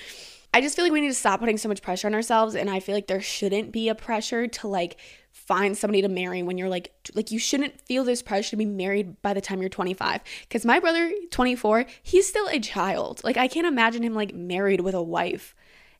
[0.52, 2.70] I just feel like we need to stop putting so much pressure on ourselves and
[2.70, 4.96] I feel like there shouldn't be a pressure to like
[5.30, 8.64] find somebody to marry when you're like like you shouldn't feel this pressure to be
[8.64, 13.36] married by the time you're 25 cuz my brother 24 he's still a child like
[13.36, 15.54] I can't imagine him like married with a wife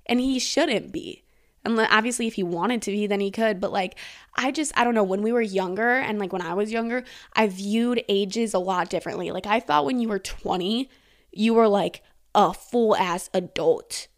[0.07, 1.26] and he shouldn't be
[1.67, 3.61] and obviously, if he wanted to be, then he could.
[3.61, 3.99] But like,
[4.37, 5.05] I just, I don't know.
[5.05, 8.89] When we were younger and like when I was younger, I viewed ages a lot
[8.89, 9.31] differently.
[9.31, 10.89] Like, I thought when you were 20,
[11.33, 12.03] you were like
[12.35, 14.09] a full ass adult.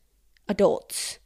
[0.48, 1.18] Adults.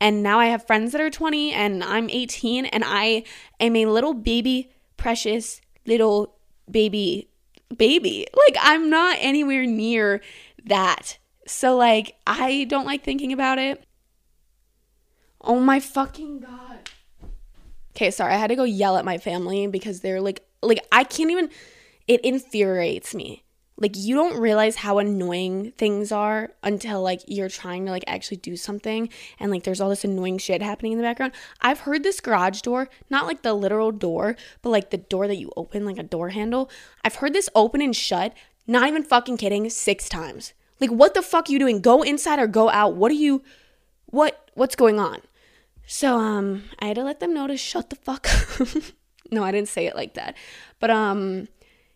[0.00, 3.24] And now I have friends that are 20 and I'm 18 and I
[3.58, 6.36] am a little baby, precious little
[6.70, 7.28] baby,
[7.76, 8.26] baby.
[8.46, 10.22] Like, I'm not anywhere near
[10.64, 11.18] that.
[11.46, 13.84] So, like, I don't like thinking about it.
[15.40, 16.90] Oh my fucking god.
[17.96, 18.34] Okay, sorry.
[18.34, 21.50] I had to go yell at my family because they're like like I can't even
[22.06, 23.44] it infuriates me.
[23.76, 28.36] Like you don't realize how annoying things are until like you're trying to like actually
[28.36, 31.32] do something and like there's all this annoying shit happening in the background.
[31.62, 35.38] I've heard this garage door, not like the literal door, but like the door that
[35.38, 36.70] you open like a door handle.
[37.02, 38.34] I've heard this open and shut,
[38.66, 40.52] not even fucking kidding, 6 times.
[40.78, 41.80] Like what the fuck are you doing?
[41.80, 42.96] Go inside or go out.
[42.96, 43.42] What are you
[44.06, 45.22] what what's going on?
[45.92, 48.68] So um I had to let them know to shut the fuck up.
[49.32, 50.36] no, I didn't say it like that.
[50.78, 51.48] But um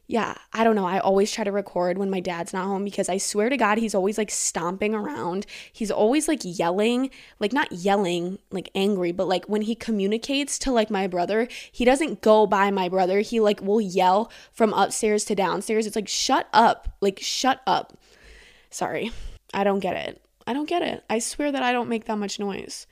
[0.09, 0.85] yeah, I don't know.
[0.85, 3.79] I always try to record when my dad's not home because I swear to God,
[3.79, 5.47] he's always like stomping around.
[5.73, 10.73] He's always like yelling, like not yelling, like angry, but like when he communicates to
[10.73, 13.21] like my brother, he doesn't go by my brother.
[13.21, 15.87] He like will yell from upstairs to downstairs.
[15.87, 16.89] It's like, shut up.
[17.01, 17.97] Like, shut up.
[18.71, 19.13] Sorry.
[19.55, 20.21] I don't get it.
[20.49, 21.05] I don't get it.
[21.09, 22.89] I swear that I don't make that much noise.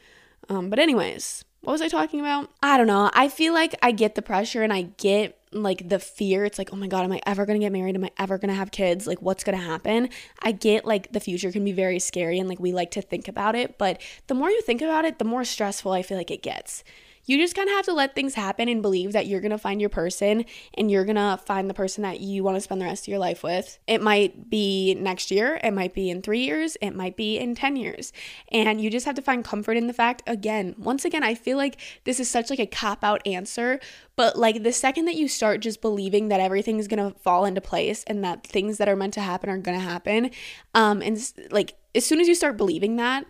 [0.53, 2.51] Um, but, anyways, what was I talking about?
[2.63, 3.11] I don't know.
[3.15, 6.45] I feel like I get the pressure and I get like the fear.
[6.45, 7.95] It's like, oh my God, am I ever gonna get married?
[7.95, 9.07] Am I ever gonna have kids?
[9.07, 10.09] Like, what's gonna happen?
[10.43, 13.29] I get like the future can be very scary and like we like to think
[13.29, 13.79] about it.
[13.79, 16.85] But the more you think about it, the more stressful I feel like it gets
[17.25, 19.59] you just kind of have to let things happen and believe that you're going to
[19.59, 22.81] find your person and you're going to find the person that you want to spend
[22.81, 23.79] the rest of your life with.
[23.87, 27.55] It might be next year, it might be in three years, it might be in
[27.55, 28.13] 10 years.
[28.51, 31.57] And you just have to find comfort in the fact, again, once again, I feel
[31.57, 33.79] like this is such like a cop out answer,
[34.17, 37.61] but like the second that you start just believing that everything's going to fall into
[37.61, 40.31] place and that things that are meant to happen are going to happen,
[40.75, 43.27] um, and like as soon as you start believing that,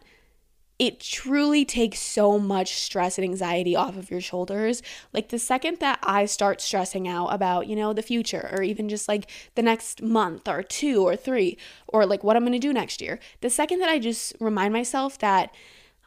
[0.82, 4.82] it truly takes so much stress and anxiety off of your shoulders.
[5.12, 8.88] Like the second that I start stressing out about, you know, the future or even
[8.88, 12.58] just like the next month or two or three or like what I'm going to
[12.58, 15.54] do next year, the second that I just remind myself that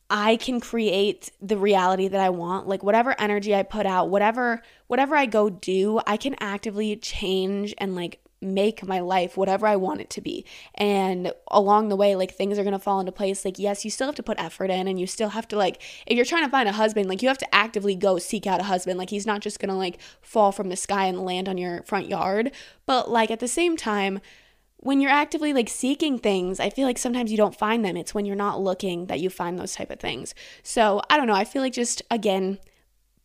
[0.10, 4.62] I can create the reality that I want, like whatever energy I put out, whatever
[4.88, 9.76] whatever I go do, I can actively change and like make my life whatever I
[9.76, 10.46] want it to be.
[10.76, 13.44] And along the way, like things are gonna fall into place.
[13.44, 15.82] Like, yes, you still have to put effort in and you still have to, like,
[16.06, 18.60] if you're trying to find a husband, like, you have to actively go seek out
[18.60, 18.98] a husband.
[18.98, 22.08] Like, he's not just gonna, like, fall from the sky and land on your front
[22.08, 22.52] yard.
[22.86, 24.20] But, like, at the same time,
[24.78, 28.14] when you're actively like seeking things i feel like sometimes you don't find them it's
[28.14, 31.34] when you're not looking that you find those type of things so i don't know
[31.34, 32.60] i feel like just again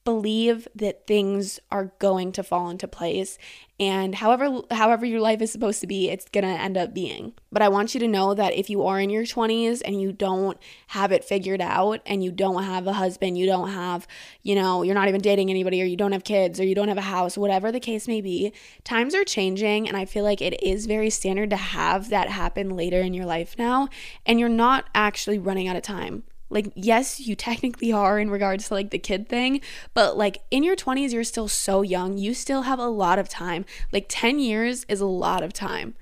[0.05, 3.39] believe that things are going to fall into place
[3.79, 7.33] and however however your life is supposed to be it's going to end up being.
[7.53, 10.13] But i want you to know that if you are in your 20s and you
[10.13, 10.59] don't
[10.89, 14.07] have it figured out and you don't have a husband you don't have
[14.43, 16.89] you know you're not even dating anybody or you don't have kids or you don't
[16.89, 18.53] have a house whatever the case may be
[18.85, 22.71] times are changing and i feel like it is very standard to have that happen
[22.71, 23.89] later in your life now
[24.27, 28.69] and you're not actually running out of time like, yes, you technically are in regards
[28.69, 29.61] to like the kid thing,
[29.95, 32.19] but like in your 20s, you're still so young.
[32.19, 33.65] You still have a lot of time.
[33.93, 35.95] Like, 10 years is a lot of time,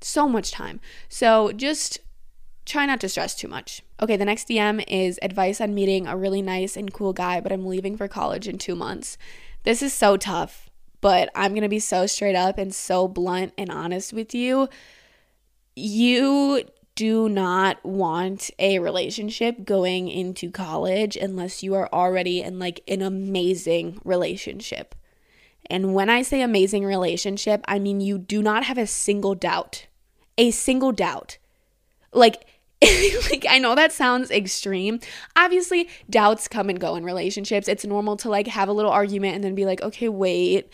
[0.00, 0.80] so much time.
[1.08, 2.00] So, just
[2.66, 3.82] try not to stress too much.
[4.02, 7.52] Okay, the next DM is advice on meeting a really nice and cool guy, but
[7.52, 9.16] I'm leaving for college in two months.
[9.62, 10.68] This is so tough,
[11.00, 14.68] but I'm gonna be so straight up and so blunt and honest with you.
[15.74, 16.64] You
[16.96, 23.02] do not want a relationship going into college unless you are already in like an
[23.02, 24.94] amazing relationship.
[25.68, 29.86] And when I say amazing relationship, I mean you do not have a single doubt.
[30.38, 31.38] A single doubt.
[32.12, 32.46] Like
[33.30, 35.00] like I know that sounds extreme.
[35.34, 37.68] Obviously, doubts come and go in relationships.
[37.68, 40.70] It's normal to like have a little argument and then be like, "Okay, wait."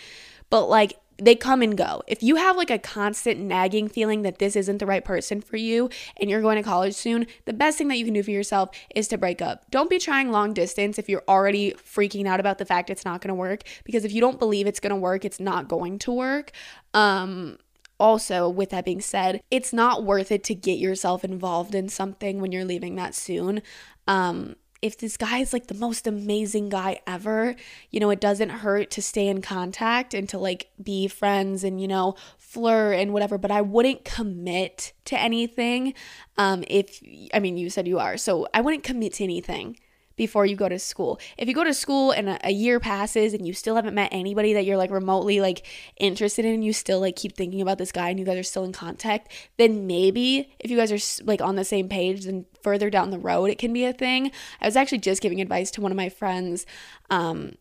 [0.51, 2.03] But like they come and go.
[2.07, 5.57] If you have like a constant nagging feeling that this isn't the right person for
[5.57, 8.31] you and you're going to college soon, the best thing that you can do for
[8.31, 9.71] yourself is to break up.
[9.71, 13.21] Don't be trying long distance if you're already freaking out about the fact it's not
[13.21, 15.99] going to work because if you don't believe it's going to work, it's not going
[16.01, 16.53] to work.
[16.95, 17.59] Um
[18.03, 22.41] also, with that being said, it's not worth it to get yourself involved in something
[22.41, 23.63] when you're leaving that soon.
[24.09, 27.55] Um, if this guy is like the most amazing guy ever,
[27.91, 31.81] you know, it doesn't hurt to stay in contact and to like be friends and,
[31.81, 35.95] you know, flirt and whatever, but I wouldn't commit to anything.
[36.37, 37.01] Um, if,
[37.33, 39.79] I mean, you said you are, so I wouldn't commit to anything
[40.23, 41.19] before you go to school.
[41.37, 44.09] If you go to school and a, a, year passes and you still haven't met
[44.13, 47.91] anybody that you're like remotely like interested in, you still like keep thinking about this
[47.91, 51.41] guy and you guys are still in contact, then maybe if you guys are like
[51.41, 54.31] on the same page, then further down the road it can be a thing.
[54.61, 56.67] I was actually just giving advice to one of my friends
[57.11, 57.57] um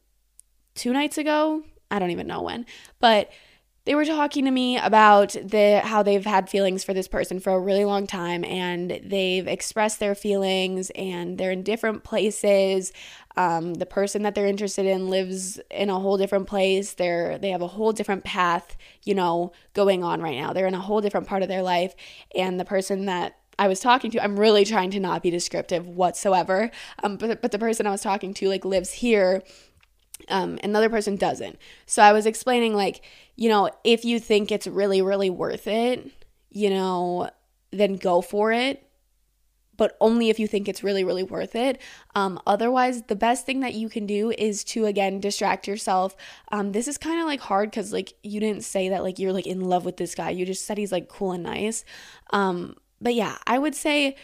[0.76, 1.64] two nights ago.
[1.90, 2.68] I don't even know when,
[3.00, 3.32] but
[3.86, 7.54] they were talking to me about the how they've had feelings for this person for
[7.54, 12.94] a really long time and they've expressed their feelings and they're in different places.
[13.38, 16.94] Um, the person that they're interested in lives in a whole different place.
[16.94, 20.54] They're they have a whole different path you know going on right now.
[20.54, 21.96] They're in a whole different part of their life.
[22.36, 25.88] And the person that I was talking to, I'm really trying to not be descriptive
[25.88, 26.72] whatsoever.
[27.04, 29.44] Um, but, but the person I was talking to like lives here
[30.30, 31.58] um, another person doesn't.
[31.86, 33.02] So I was explaining, like,
[33.36, 36.12] you know, if you think it's really, really worth it,
[36.50, 37.30] you know,
[37.72, 38.88] then go for it.
[39.78, 41.82] But only if you think it's really, really worth it.
[42.14, 46.16] Um, otherwise, the best thing that you can do is to again distract yourself.
[46.52, 49.34] Um, this is kind of like hard because like you didn't say that like you're
[49.34, 50.30] like in love with this guy.
[50.30, 51.84] You just said he's like cool and nice.
[52.32, 54.18] Um, but yeah, I would say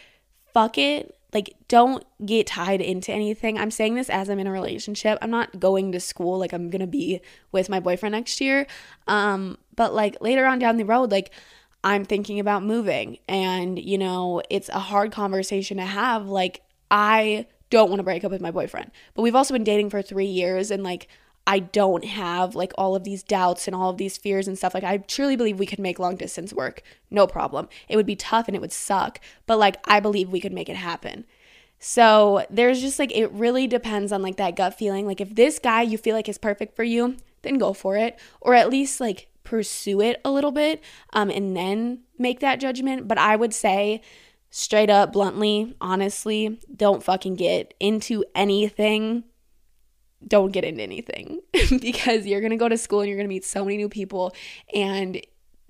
[0.54, 3.58] fuck it like don't get tied into anything.
[3.58, 5.18] I'm saying this as I'm in a relationship.
[5.20, 7.20] I'm not going to school like I'm going to be
[7.52, 8.66] with my boyfriend next year.
[9.06, 11.30] Um but like later on down the road like
[11.84, 17.46] I'm thinking about moving and you know, it's a hard conversation to have like I
[17.70, 18.90] don't want to break up with my boyfriend.
[19.14, 21.08] But we've also been dating for 3 years and like
[21.48, 24.74] I don't have like all of these doubts and all of these fears and stuff.
[24.74, 26.82] Like, I truly believe we could make long distance work.
[27.10, 27.70] No problem.
[27.88, 30.68] It would be tough and it would suck, but like, I believe we could make
[30.68, 31.24] it happen.
[31.78, 35.06] So there's just like, it really depends on like that gut feeling.
[35.06, 38.18] Like, if this guy you feel like is perfect for you, then go for it,
[38.42, 40.84] or at least like pursue it a little bit
[41.14, 43.08] um, and then make that judgment.
[43.08, 44.02] But I would say,
[44.50, 49.24] straight up, bluntly, honestly, don't fucking get into anything
[50.26, 51.40] don't get into anything
[51.80, 53.88] because you're going to go to school and you're going to meet so many new
[53.88, 54.34] people.
[54.74, 55.20] And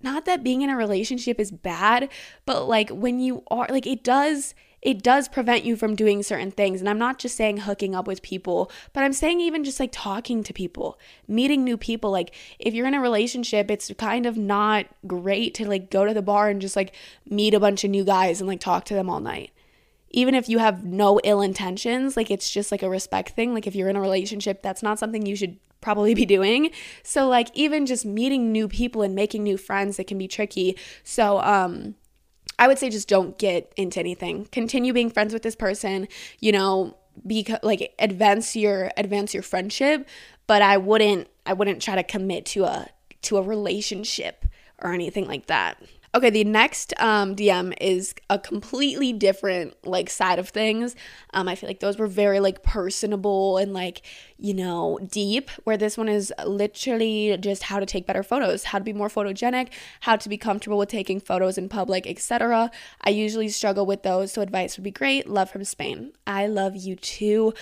[0.03, 2.09] not that being in a relationship is bad
[2.47, 6.53] but like when you are like it does it does prevent you from doing certain
[6.53, 6.81] things.
[6.81, 9.91] And i'm not just saying hooking up with people but i'm saying even just like
[9.93, 12.11] talking to people meeting new people.
[12.11, 16.15] Like if you're in a relationship it's kind of not great to like go to
[16.15, 16.95] the bar and just like
[17.29, 19.51] meet a bunch of new guys and like talk to them all night
[20.11, 23.55] even if you have no ill intentions, like it's just like a respect thing.
[23.55, 26.71] Like if you're in a relationship, that's not something you should probably be doing.
[27.03, 30.77] So like even just meeting new people and making new friends, it can be tricky.
[31.05, 31.95] So um
[32.59, 34.47] I would say just don't get into anything.
[34.47, 36.09] Continue being friends with this person,
[36.41, 40.09] you know, be like advance your advance your friendship,
[40.47, 42.89] but I wouldn't I wouldn't try to commit to a
[43.23, 44.45] to a relationship
[44.81, 45.83] or anything like that.
[46.15, 50.97] Okay, the next um, DM is a completely different like side of things.
[51.35, 54.01] Um, I feel like those were very like personable and like
[54.39, 55.51] you know deep.
[55.65, 59.09] Where this one is literally just how to take better photos, how to be more
[59.09, 59.69] photogenic,
[60.01, 62.71] how to be comfortable with taking photos in public, etc.
[63.03, 65.29] I usually struggle with those, so advice would be great.
[65.29, 66.13] Love from Spain.
[66.27, 67.53] I love you too.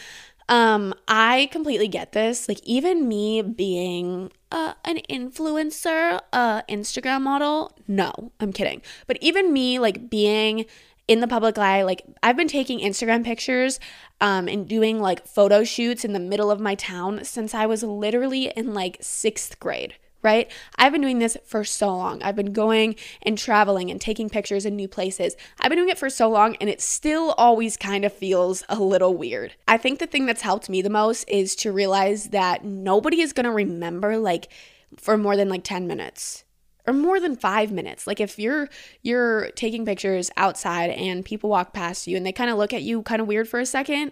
[0.49, 2.49] Um, I completely get this.
[2.49, 8.83] Like even me being uh, an influencer, uh, Instagram model, no, I'm kidding.
[9.07, 10.67] But even me like being
[11.09, 13.81] in the public eye, like I've been taking Instagram pictures
[14.21, 17.83] um, and doing like photo shoots in the middle of my town since I was
[17.83, 19.95] literally in like sixth grade
[20.27, 20.51] right?
[20.75, 22.21] I've been doing this for so long.
[22.21, 25.37] I've been going and traveling and taking pictures in new places.
[25.61, 28.81] I've been doing it for so long and it still always kind of feels a
[28.81, 29.55] little weird.
[29.69, 33.33] I think the thing that's helped me the most is to realize that nobody is
[33.33, 34.49] going to remember like
[34.97, 36.43] for more than like 10 minutes
[36.89, 38.09] or more than 5 minutes.
[38.09, 38.69] Like if you're
[39.03, 42.83] you're taking pictures outside and people walk past you and they kind of look at
[42.83, 44.11] you kind of weird for a second,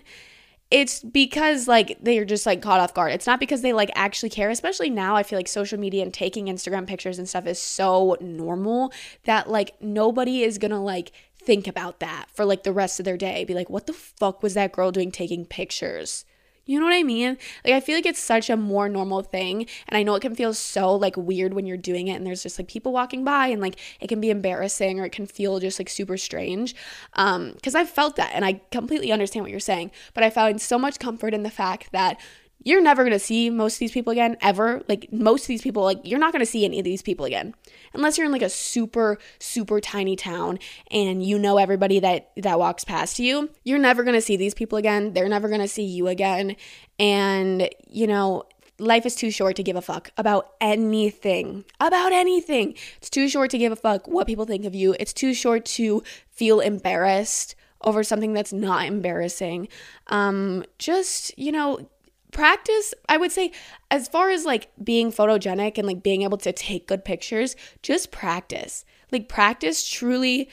[0.74, 3.12] it's because like they're just like caught off guard.
[3.12, 5.14] It's not because they like actually care, especially now.
[5.14, 9.48] I feel like social media and taking Instagram pictures and stuff is so normal that
[9.48, 13.44] like nobody is gonna like think about that for like the rest of their day.
[13.44, 16.24] Be like, what the fuck was that girl doing taking pictures?
[16.66, 17.36] You know what I mean?
[17.64, 20.34] Like I feel like it's such a more normal thing and I know it can
[20.34, 23.48] feel so like weird when you're doing it and there's just like people walking by
[23.48, 26.74] and like it can be embarrassing or it can feel just like super strange.
[27.14, 30.60] Um cuz I've felt that and I completely understand what you're saying, but I found
[30.62, 32.18] so much comfort in the fact that
[32.64, 34.82] you're never going to see most of these people again ever.
[34.88, 37.26] Like most of these people like you're not going to see any of these people
[37.26, 37.54] again
[37.92, 40.58] unless you're in like a super super tiny town
[40.90, 43.50] and you know everybody that that walks past you.
[43.62, 45.12] You're never going to see these people again.
[45.12, 46.56] They're never going to see you again.
[46.98, 48.44] And you know,
[48.78, 51.64] life is too short to give a fuck about anything.
[51.80, 52.74] About anything.
[52.96, 54.96] It's too short to give a fuck what people think of you.
[54.98, 59.68] It's too short to feel embarrassed over something that's not embarrassing.
[60.06, 61.86] Um, just, you know,
[62.34, 63.50] practice i would say
[63.90, 68.10] as far as like being photogenic and like being able to take good pictures just
[68.10, 70.50] practice like practice truly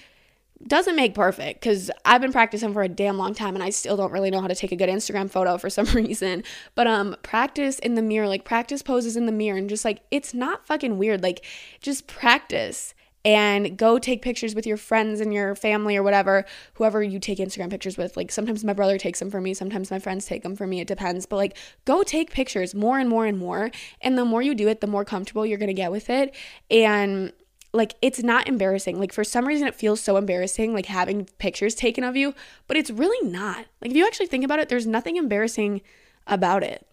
[0.67, 3.97] doesn't make perfect because I've been practicing for a damn long time and I still
[3.97, 6.43] don't really know how to take a good Instagram photo for some reason.
[6.75, 10.01] But um practice in the mirror, like practice poses in the mirror and just like
[10.11, 11.23] it's not fucking weird.
[11.23, 11.45] Like
[11.81, 12.93] just practice
[13.23, 17.37] and go take pictures with your friends and your family or whatever, whoever you take
[17.37, 18.17] Instagram pictures with.
[18.17, 20.79] Like sometimes my brother takes them for me, sometimes my friends take them for me.
[20.81, 21.25] It depends.
[21.25, 23.71] But like go take pictures more and more and more.
[24.01, 26.35] And the more you do it, the more comfortable you're to get with it.
[26.69, 27.31] And
[27.73, 28.99] like it's not embarrassing.
[28.99, 32.33] Like for some reason it feels so embarrassing like having pictures taken of you,
[32.67, 33.65] but it's really not.
[33.81, 35.81] Like if you actually think about it, there's nothing embarrassing
[36.27, 36.85] about it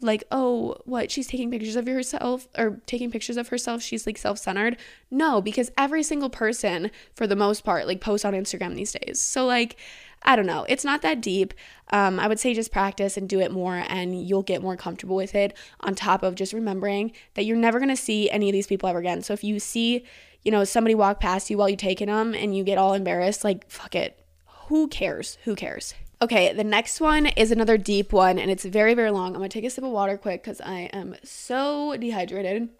[0.00, 4.18] like, oh, what, she's taking pictures of herself or taking pictures of herself, she's like
[4.18, 4.76] self centered.
[5.10, 9.18] No, because every single person, for the most part, like posts on Instagram these days.
[9.20, 9.76] So, like,
[10.22, 11.54] I don't know, it's not that deep.
[11.90, 15.16] Um, I would say just practice and do it more, and you'll get more comfortable
[15.16, 18.66] with it, on top of just remembering that you're never gonna see any of these
[18.66, 19.22] people ever again.
[19.22, 20.04] So, if you see,
[20.42, 23.44] you know, somebody walk past you while you're taking them and you get all embarrassed,
[23.44, 24.22] like, fuck it.
[24.68, 25.38] Who cares?
[25.44, 25.94] Who cares?
[26.22, 29.28] Okay, the next one is another deep one and it's very, very long.
[29.28, 32.70] I'm gonna take a sip of water quick because I am so dehydrated.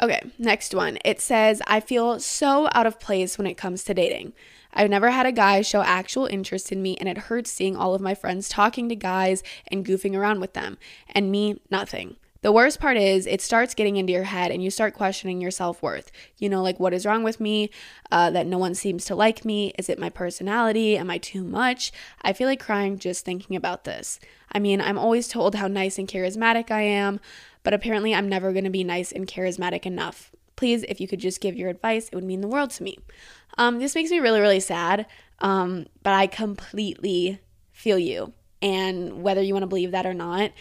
[0.00, 0.98] Okay, next one.
[1.04, 4.32] It says, I feel so out of place when it comes to dating.
[4.72, 7.94] I've never had a guy show actual interest in me, and it hurts seeing all
[7.94, 10.78] of my friends talking to guys and goofing around with them,
[11.08, 12.16] and me, nothing.
[12.48, 15.50] The worst part is it starts getting into your head and you start questioning your
[15.50, 16.10] self worth.
[16.38, 17.68] You know, like, what is wrong with me?
[18.10, 19.74] Uh, that no one seems to like me?
[19.78, 20.96] Is it my personality?
[20.96, 21.92] Am I too much?
[22.22, 24.18] I feel like crying just thinking about this.
[24.50, 27.20] I mean, I'm always told how nice and charismatic I am,
[27.64, 30.30] but apparently I'm never going to be nice and charismatic enough.
[30.56, 32.96] Please, if you could just give your advice, it would mean the world to me.
[33.58, 35.04] Um, this makes me really, really sad,
[35.40, 37.40] um, but I completely
[37.72, 38.32] feel you.
[38.62, 40.52] And whether you want to believe that or not,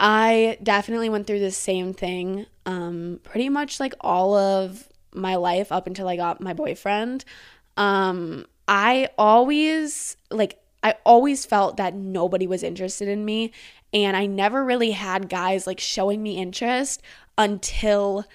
[0.00, 5.72] I definitely went through the same thing um, pretty much like all of my life
[5.72, 7.24] up until I got my boyfriend.
[7.76, 13.52] Um, I always, like, I always felt that nobody was interested in me.
[13.92, 17.02] And I never really had guys like showing me interest
[17.38, 18.26] until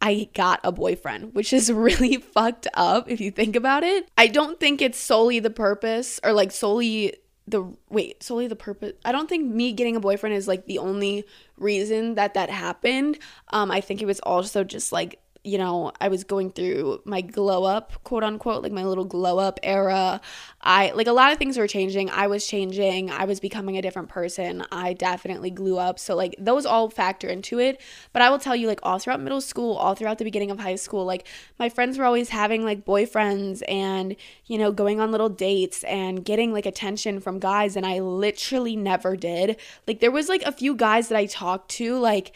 [0.00, 4.08] I got a boyfriend, which is really fucked up if you think about it.
[4.16, 7.14] I don't think it's solely the purpose or like solely
[7.48, 10.78] the wait solely the purpose i don't think me getting a boyfriend is like the
[10.78, 11.24] only
[11.58, 13.18] reason that that happened.
[13.50, 17.20] Um i think it was also just like you know, I was going through my
[17.20, 20.20] glow up, quote unquote, like my little glow up era.
[20.60, 22.10] I like a lot of things were changing.
[22.10, 23.12] I was changing.
[23.12, 24.64] I was becoming a different person.
[24.72, 26.00] I definitely glue up.
[26.00, 27.80] So, like, those all factor into it.
[28.12, 30.58] But I will tell you, like, all throughout middle school, all throughout the beginning of
[30.58, 31.28] high school, like,
[31.60, 34.16] my friends were always having like boyfriends and,
[34.46, 37.76] you know, going on little dates and getting like attention from guys.
[37.76, 39.58] And I literally never did.
[39.86, 42.34] Like, there was like a few guys that I talked to, like,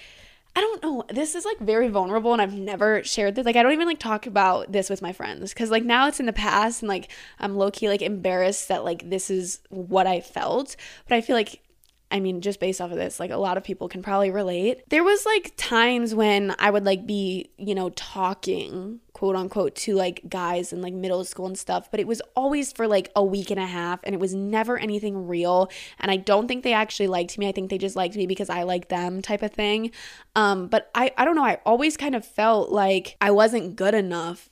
[0.56, 1.04] I don't know.
[1.08, 3.46] This is like very vulnerable and I've never shared this.
[3.46, 6.18] Like I don't even like talk about this with my friends cuz like now it's
[6.18, 10.06] in the past and like I'm low key like embarrassed that like this is what
[10.06, 10.76] I felt.
[11.08, 11.62] But I feel like
[12.10, 14.82] I mean, just based off of this, like a lot of people can probably relate.
[14.88, 19.94] There was like times when I would like be, you know, talking, quote unquote, to
[19.94, 23.24] like guys in like middle school and stuff, but it was always for like a
[23.24, 25.70] week and a half and it was never anything real.
[26.00, 27.48] And I don't think they actually liked me.
[27.48, 29.92] I think they just liked me because I liked them type of thing.
[30.34, 33.94] Um, but I, I don't know, I always kind of felt like I wasn't good
[33.94, 34.50] enough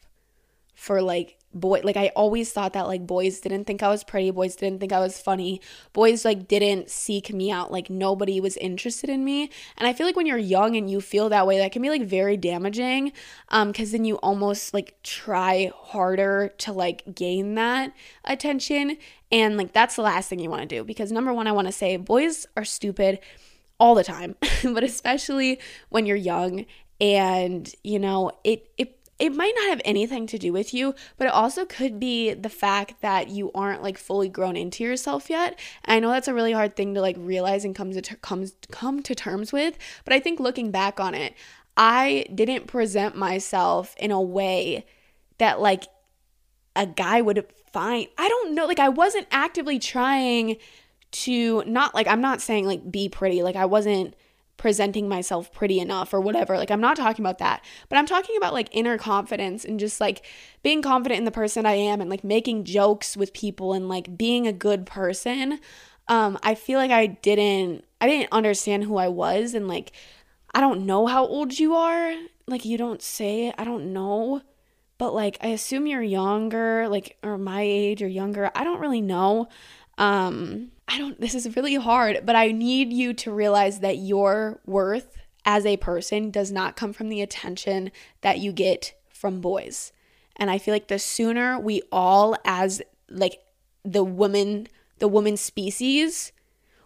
[0.75, 4.31] for like boy like I always thought that like boys didn't think I was pretty,
[4.31, 5.61] boys didn't think I was funny.
[5.93, 7.73] Boys like didn't seek me out.
[7.73, 9.51] Like nobody was interested in me.
[9.77, 11.91] And I feel like when you're young and you feel that way, that can be
[11.91, 13.13] like very damaging
[13.49, 17.93] um cuz then you almost like try harder to like gain that
[18.25, 18.97] attention
[19.31, 21.69] and like that's the last thing you want to do because number 1 I want
[21.69, 23.21] to say boys are stupid
[23.81, 24.35] all the time,
[24.65, 26.67] but especially when you're young
[27.01, 31.27] and you know, it it it might not have anything to do with you, but
[31.27, 35.59] it also could be the fact that you aren't like fully grown into yourself yet.
[35.85, 38.17] And I know that's a really hard thing to like realize and come to ter-
[38.17, 41.35] comes come to terms with, but I think looking back on it,
[41.77, 44.87] I didn't present myself in a way
[45.39, 45.85] that like
[46.77, 48.07] a guy would find.
[48.17, 50.59] I don't know, like I wasn't actively trying
[51.11, 54.15] to not like I'm not saying like be pretty, like I wasn't
[54.59, 56.59] presenting myself pretty enough or whatever.
[56.59, 60.01] Like, I'm not talking about that, but I'm talking about like inner confidence and just
[60.01, 60.27] like
[60.63, 64.19] being confident in the person I am and like making jokes with people and like
[64.19, 65.61] being a good person.
[66.09, 69.93] Um, I feel like I didn't, I didn't understand who I was and like,
[70.55, 72.15] I don't know how old you are.
[72.47, 74.43] Like, you don't say, I don't know.
[74.99, 78.51] But like, I assume you're younger, like, or my age or younger.
[78.55, 79.49] I don't really know.
[79.99, 84.61] Um, I don't, this is really hard, but I need you to realize that your
[84.65, 89.93] worth as a person does not come from the attention that you get from boys.
[90.37, 92.81] And I feel like the sooner we all, as
[93.11, 93.41] like
[93.85, 94.69] the woman,
[94.99, 96.33] the woman species,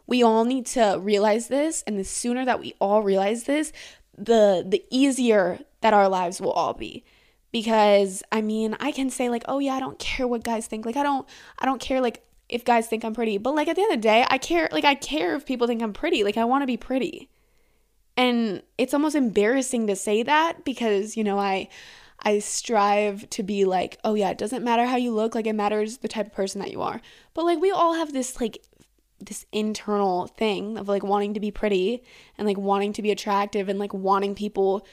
[0.07, 1.85] we all need to realize this.
[1.87, 3.73] And the sooner that we all realize this,
[4.17, 7.05] the the easier that our lives will all be
[7.51, 10.85] because i mean i can say like oh yeah i don't care what guys think
[10.85, 11.27] like i don't
[11.59, 12.23] i don't care like
[12.53, 13.39] if guys think I'm pretty.
[13.39, 15.67] But like at the end of the day, I care like I care if people
[15.67, 16.25] think I'm pretty.
[16.25, 17.29] Like I want to be pretty.
[18.17, 21.69] And it's almost embarrassing to say that because, you know, I
[22.21, 25.55] I strive to be like, oh yeah, it doesn't matter how you look, like it
[25.55, 27.01] matters the type of person that you are.
[27.35, 28.59] But like we all have this like
[29.19, 32.03] this internal thing of like wanting to be pretty
[32.37, 34.87] and like wanting to be attractive and like wanting people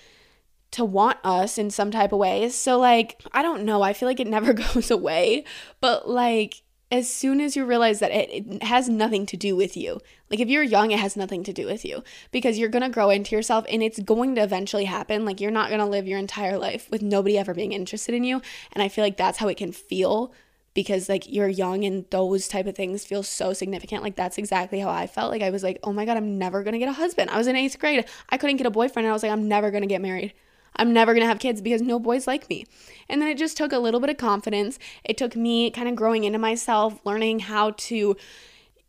[0.72, 2.56] to want us in some type of ways.
[2.56, 5.46] So like, I don't know, I feel like it never goes away,
[5.82, 6.62] but like
[6.92, 10.00] as soon as you realize that it, it, has nothing to do with you.
[10.30, 12.90] Like if you're young, it has nothing to do with you because you're going to
[12.90, 15.24] grow into yourself and it's going to eventually happen.
[15.24, 18.24] Like you're not going to live your entire life with nobody ever being interested in
[18.24, 18.42] you.
[18.74, 20.34] And I feel like that's how it can feel
[20.74, 24.02] because like you're young and those type of things feel so significant.
[24.02, 25.32] Like that's exactly how I felt.
[25.32, 27.48] Like I was like, "Oh my god, I'm never to get a husband." I was
[27.48, 28.06] in 8th grade.
[28.30, 30.34] I couldn't get a boyfriend I was like, "I'm never to get married."
[30.76, 32.66] I'm never going to have kids because no boys like me.
[33.10, 34.80] And then it just took a little bit of confidence.
[35.04, 38.16] It took me kind of growing into myself, learning how to,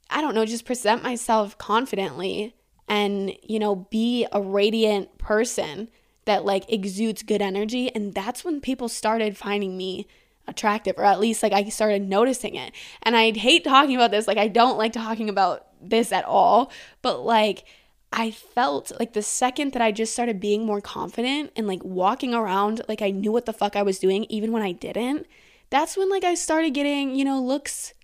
[0.08, 2.54] I don't know, just present myself confidently
[2.88, 5.88] and, you know, be a radiant person
[6.24, 7.94] that like exudes good energy.
[7.94, 10.06] And that's when people started finding me
[10.46, 12.72] attractive, or at least like I started noticing it.
[13.02, 14.26] And I hate talking about this.
[14.26, 16.70] Like, I don't like talking about this at all,
[17.02, 17.64] but like,
[18.12, 22.34] I felt like the second that I just started being more confident and like walking
[22.34, 25.26] around like I knew what the fuck I was doing, even when I didn't,
[25.70, 27.94] that's when like I started getting, you know, looks.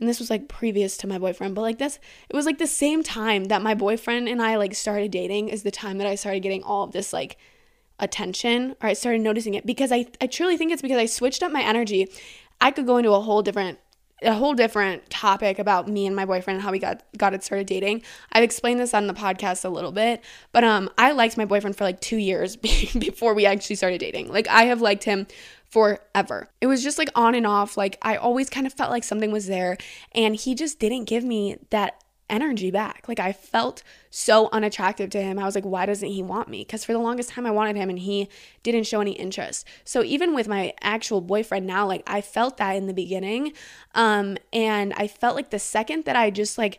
[0.00, 2.66] And this was like previous to my boyfriend, but like this, it was like the
[2.66, 6.16] same time that my boyfriend and I like started dating is the time that I
[6.16, 7.36] started getting all of this like
[8.00, 11.42] attention or I started noticing it because I, I truly think it's because I switched
[11.42, 12.10] up my energy.
[12.60, 13.78] I could go into a whole different
[14.22, 17.42] a whole different topic about me and my boyfriend and how we got got it
[17.44, 18.02] started dating.
[18.32, 21.76] I've explained this on the podcast a little bit, but um I liked my boyfriend
[21.76, 24.28] for like 2 years before we actually started dating.
[24.28, 25.26] Like I have liked him
[25.68, 26.50] forever.
[26.60, 27.76] It was just like on and off.
[27.76, 29.78] Like I always kind of felt like something was there
[30.14, 33.04] and he just didn't give me that energy back.
[33.08, 35.38] Like I felt so unattractive to him.
[35.38, 36.60] I was like, why doesn't he want me?
[36.60, 38.28] Because for the longest time I wanted him and he
[38.62, 39.66] didn't show any interest.
[39.84, 43.52] So even with my actual boyfriend now, like I felt that in the beginning.
[43.94, 46.78] Um, and I felt like the second that I just like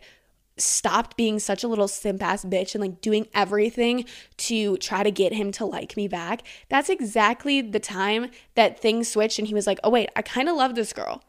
[0.56, 4.04] stopped being such a little simp ass bitch and like doing everything
[4.36, 9.08] to try to get him to like me back, that's exactly the time that things
[9.08, 11.22] switched and he was like, oh wait, I kind of love this girl.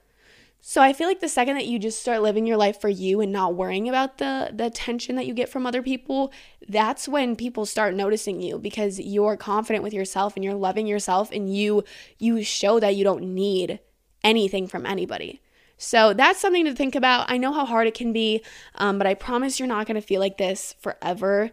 [0.68, 3.22] So I feel like the second that you just start living your life for you
[3.22, 6.34] and not worrying about the the attention that you get from other people,
[6.68, 11.30] that's when people start noticing you because you're confident with yourself and you're loving yourself
[11.32, 11.84] and you
[12.18, 13.80] you show that you don't need
[14.24, 15.40] anything from anybody.
[15.78, 17.30] So that's something to think about.
[17.30, 18.42] I know how hard it can be,
[18.74, 21.52] um, but I promise you're not going to feel like this forever.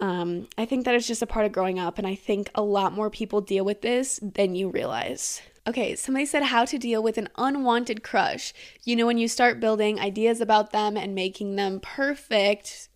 [0.00, 2.62] Um, I think that it's just a part of growing up, and I think a
[2.62, 5.42] lot more people deal with this than you realize.
[5.66, 8.54] Okay, somebody said how to deal with an unwanted crush.
[8.84, 12.88] You know, when you start building ideas about them and making them perfect,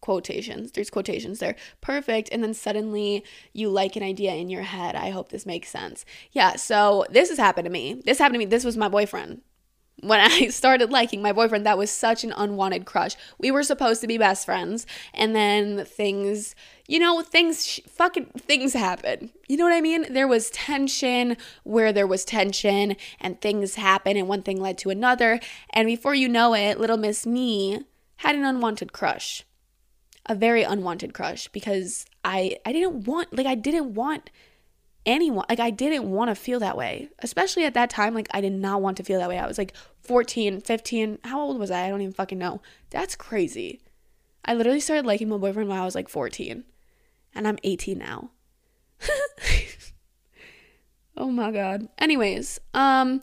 [0.00, 4.94] quotations, there's quotations there, perfect, and then suddenly you like an idea in your head.
[4.94, 6.04] I hope this makes sense.
[6.32, 8.02] Yeah, so this has happened to me.
[8.04, 8.44] This happened to me.
[8.46, 9.42] This was my boyfriend
[10.00, 13.16] when I started liking my boyfriend, that was such an unwanted crush.
[13.38, 16.54] We were supposed to be best friends, and then things,
[16.86, 19.30] you know, things, sh- fucking things happen.
[19.48, 20.12] You know what I mean?
[20.12, 24.90] There was tension where there was tension, and things happen, and one thing led to
[24.90, 25.40] another.
[25.70, 27.84] And before you know it, little Miss Me
[28.16, 29.44] had an unwanted crush,
[30.26, 34.30] a very unwanted crush, because I, I didn't want, like, I didn't want
[35.06, 38.40] anyone like i didn't want to feel that way especially at that time like i
[38.40, 39.74] did not want to feel that way i was like
[40.10, 41.18] 14, 15.
[41.24, 41.86] How old was I?
[41.86, 42.60] I don't even fucking know.
[42.90, 43.80] That's crazy.
[44.44, 46.64] I literally started liking my boyfriend when I was like 14.
[47.34, 48.30] And I'm 18 now.
[51.16, 51.88] oh my god.
[51.98, 53.22] Anyways, um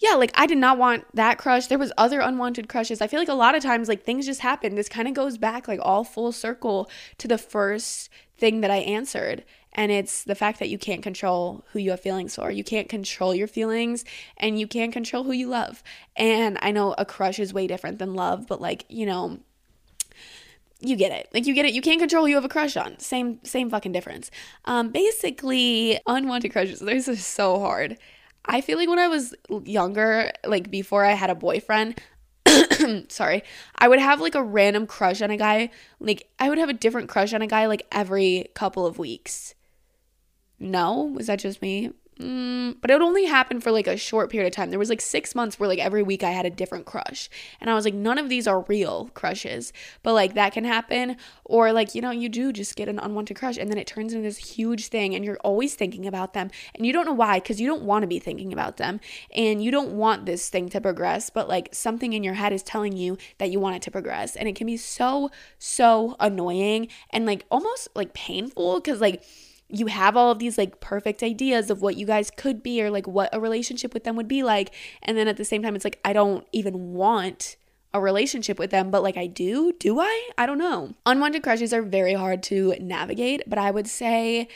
[0.00, 1.66] yeah, like I did not want that crush.
[1.66, 3.00] There was other unwanted crushes.
[3.00, 4.74] I feel like a lot of times like things just happen.
[4.74, 8.76] This kind of goes back like all full circle to the first thing that I
[8.76, 9.44] answered.
[9.78, 12.50] And it's the fact that you can't control who you have feelings for.
[12.50, 14.04] You can't control your feelings
[14.36, 15.84] and you can't control who you love.
[16.16, 19.38] And I know a crush is way different than love, but like, you know,
[20.80, 21.28] you get it.
[21.32, 21.74] Like you get it.
[21.74, 22.98] You can't control who you have a crush on.
[22.98, 24.32] Same same fucking difference.
[24.64, 26.80] Um basically unwanted crushes.
[26.80, 27.98] This is so hard.
[28.46, 32.00] I feel like when I was younger, like before I had a boyfriend,
[33.08, 33.44] sorry,
[33.76, 35.70] I would have like a random crush on a guy.
[36.00, 39.54] Like I would have a different crush on a guy like every couple of weeks.
[40.58, 41.92] No, was that just me?
[42.20, 44.70] Mm, but it would only happen for like a short period of time.
[44.70, 47.30] There was like six months where like every week I had a different crush.
[47.60, 49.72] And I was like, none of these are real crushes.
[50.02, 51.16] But like that can happen.
[51.44, 54.12] Or like, you know, you do just get an unwanted crush and then it turns
[54.12, 56.50] into this huge thing and you're always thinking about them.
[56.74, 58.98] And you don't know why because you don't want to be thinking about them.
[59.32, 61.30] And you don't want this thing to progress.
[61.30, 64.34] But like something in your head is telling you that you want it to progress.
[64.34, 65.30] And it can be so,
[65.60, 69.22] so annoying and like almost like painful because like,
[69.68, 72.90] you have all of these like perfect ideas of what you guys could be or
[72.90, 75.76] like what a relationship with them would be like and then at the same time
[75.76, 77.56] it's like I don't even want
[77.92, 79.72] a relationship with them but like I do?
[79.78, 80.30] Do I?
[80.36, 80.94] I don't know.
[81.06, 84.48] Unwanted crushes are very hard to navigate but I would say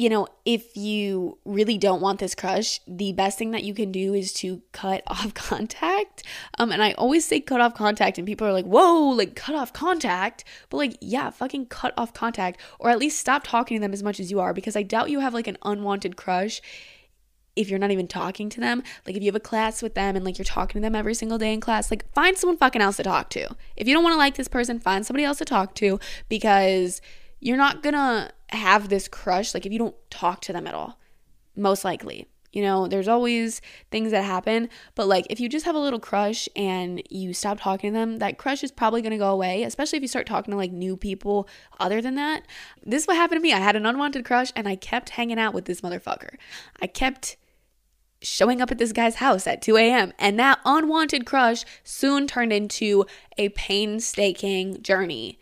[0.00, 3.92] you know, if you really don't want this crush, the best thing that you can
[3.92, 6.22] do is to cut off contact.
[6.58, 9.54] Um, and I always say cut off contact, and people are like, whoa, like cut
[9.54, 10.44] off contact.
[10.70, 14.02] But like, yeah, fucking cut off contact, or at least stop talking to them as
[14.02, 16.62] much as you are, because I doubt you have like an unwanted crush
[17.54, 18.82] if you're not even talking to them.
[19.06, 21.12] Like, if you have a class with them and like you're talking to them every
[21.12, 23.54] single day in class, like find someone fucking else to talk to.
[23.76, 27.02] If you don't want to like this person, find somebody else to talk to because
[27.38, 30.98] you're not gonna have this crush like if you don't talk to them at all
[31.56, 35.74] most likely you know there's always things that happen but like if you just have
[35.74, 39.30] a little crush and you stop talking to them that crush is probably to go
[39.30, 41.48] away especially if you start talking to like new people
[41.78, 42.42] other than that
[42.84, 45.38] this is what happened to me i had an unwanted crush and i kept hanging
[45.38, 46.34] out with this motherfucker
[46.80, 47.36] i kept
[48.22, 50.12] showing up at this guy's house at 2 a.m.
[50.18, 53.06] And that unwanted crush soon turned into
[53.38, 55.38] a painstaking journey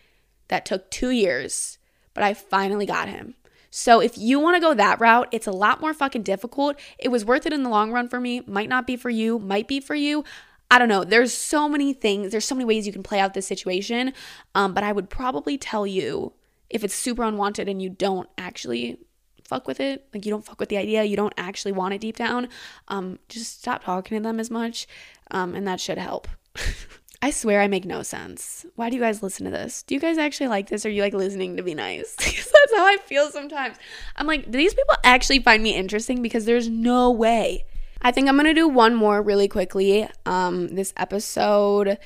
[0.49, 1.78] that took two years
[2.19, 3.37] but I finally got him.
[3.71, 6.77] So if you want to go that route, it's a lot more fucking difficult.
[6.99, 8.41] It was worth it in the long run for me.
[8.45, 10.25] Might not be for you, might be for you.
[10.69, 11.05] I don't know.
[11.05, 14.15] There's so many things, there's so many ways you can play out this situation.
[14.57, 16.33] Um, but I would probably tell you
[16.69, 18.99] if it's super unwanted and you don't actually
[19.45, 22.01] fuck with it, like you don't fuck with the idea, you don't actually want it
[22.01, 22.49] deep down,
[22.89, 24.89] um, just stop talking to them as much.
[25.31, 26.27] Um, and that should help.
[27.21, 28.65] I swear I make no sense.
[28.77, 29.83] Why do you guys listen to this?
[29.83, 32.15] Do you guys actually like this or are you like listening to be nice?
[32.17, 33.77] that's how I feel sometimes.
[34.15, 36.23] I'm like, do these people actually find me interesting?
[36.23, 37.65] Because there's no way.
[38.01, 40.09] I think I'm gonna do one more really quickly.
[40.27, 41.99] Um, this episode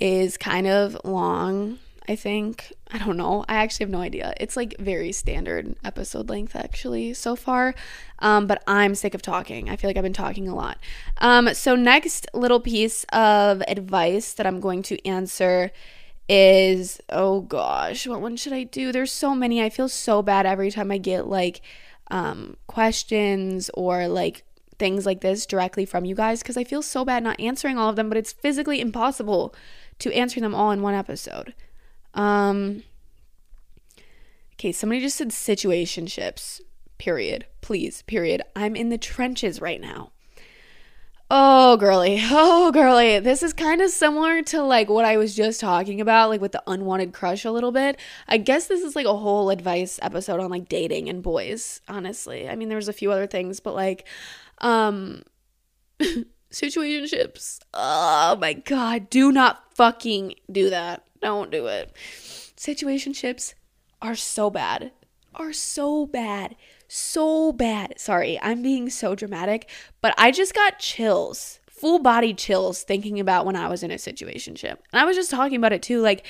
[0.00, 1.80] is kind of long.
[2.12, 2.74] I think.
[2.90, 3.42] I don't know.
[3.48, 4.34] I actually have no idea.
[4.38, 7.74] It's like very standard episode length actually so far.
[8.18, 9.70] Um, but I'm sick of talking.
[9.70, 10.76] I feel like I've been talking a lot.
[11.16, 15.70] Um, so next little piece of advice that I'm going to answer
[16.28, 18.92] is oh gosh, what one should I do?
[18.92, 19.62] There's so many.
[19.62, 21.62] I feel so bad every time I get like
[22.10, 24.44] um, questions or like
[24.78, 27.88] things like this directly from you guys because I feel so bad not answering all
[27.88, 29.54] of them, but it's physically impossible
[30.00, 31.54] to answer them all in one episode.
[32.14, 32.82] Um,
[34.54, 36.60] okay, somebody just said situationships,
[36.98, 37.46] period.
[37.60, 38.42] Please, period.
[38.54, 40.12] I'm in the trenches right now.
[41.34, 42.20] Oh, girly.
[42.30, 43.18] Oh, girly.
[43.18, 46.52] This is kind of similar to like what I was just talking about, like with
[46.52, 47.98] the unwanted crush a little bit.
[48.28, 52.50] I guess this is like a whole advice episode on like dating and boys, honestly.
[52.50, 54.06] I mean, there was a few other things, but like,
[54.58, 55.22] um,
[56.52, 57.60] situationships.
[57.72, 59.08] Oh my God.
[59.08, 61.06] Do not fucking do that.
[61.22, 61.94] Don't do it.
[62.56, 63.54] Situationships
[64.02, 64.92] are so bad.
[65.34, 66.56] Are so bad
[66.92, 67.98] so bad.
[67.98, 69.68] Sorry, I'm being so dramatic,
[70.02, 73.94] but I just got chills, full body chills thinking about when I was in a
[73.94, 74.76] situationship.
[74.92, 76.26] And I was just talking about it too like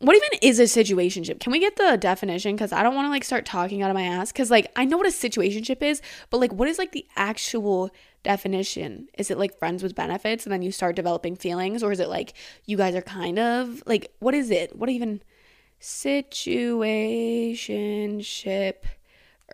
[0.00, 1.40] what even is a situationship?
[1.40, 3.94] Can we get the definition cuz I don't want to like start talking out of
[3.94, 6.92] my ass cuz like I know what a situationship is, but like what is like
[6.92, 7.90] the actual
[8.22, 9.08] definition?
[9.16, 12.08] Is it like friends with benefits and then you start developing feelings or is it
[12.08, 12.32] like
[12.66, 14.76] you guys are kind of like what is it?
[14.76, 15.22] What even
[15.80, 18.74] situationship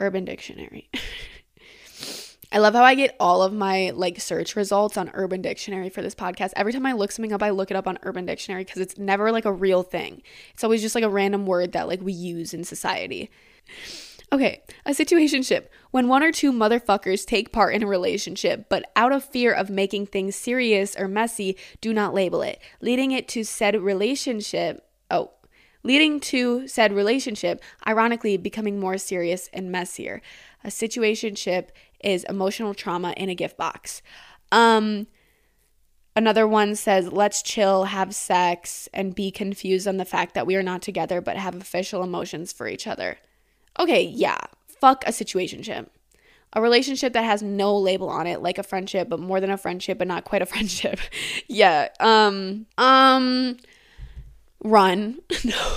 [0.01, 0.89] Urban Dictionary.
[2.57, 6.01] I love how I get all of my like search results on Urban Dictionary for
[6.01, 6.55] this podcast.
[6.57, 8.97] Every time I look something up, I look it up on Urban Dictionary because it's
[8.97, 10.23] never like a real thing.
[10.55, 13.31] It's always just like a random word that like we use in society.
[14.33, 15.67] Okay, a situationship.
[15.91, 19.69] When one or two motherfuckers take part in a relationship, but out of fear of
[19.69, 24.83] making things serious or messy, do not label it, leading it to said relationship.
[25.11, 25.33] Oh,
[25.83, 30.23] leading to said relationship, ironically, becoming more serious and messier.
[30.65, 31.69] A situationship
[32.03, 34.03] is emotional trauma in a gift box.
[34.53, 35.07] Um,
[36.15, 40.57] another one says, let's chill, have sex, and be confused on the fact that we
[40.57, 43.19] are not together but have official emotions for each other.
[43.79, 44.39] Okay, yeah,
[44.81, 45.89] fuck a situationship.
[46.53, 49.59] A relationship that has no label on it, like a friendship, but more than a
[49.59, 50.99] friendship, but not quite a friendship.
[51.49, 51.89] yeah.
[52.01, 53.59] Um, um,
[54.63, 55.19] run.
[55.45, 55.77] no.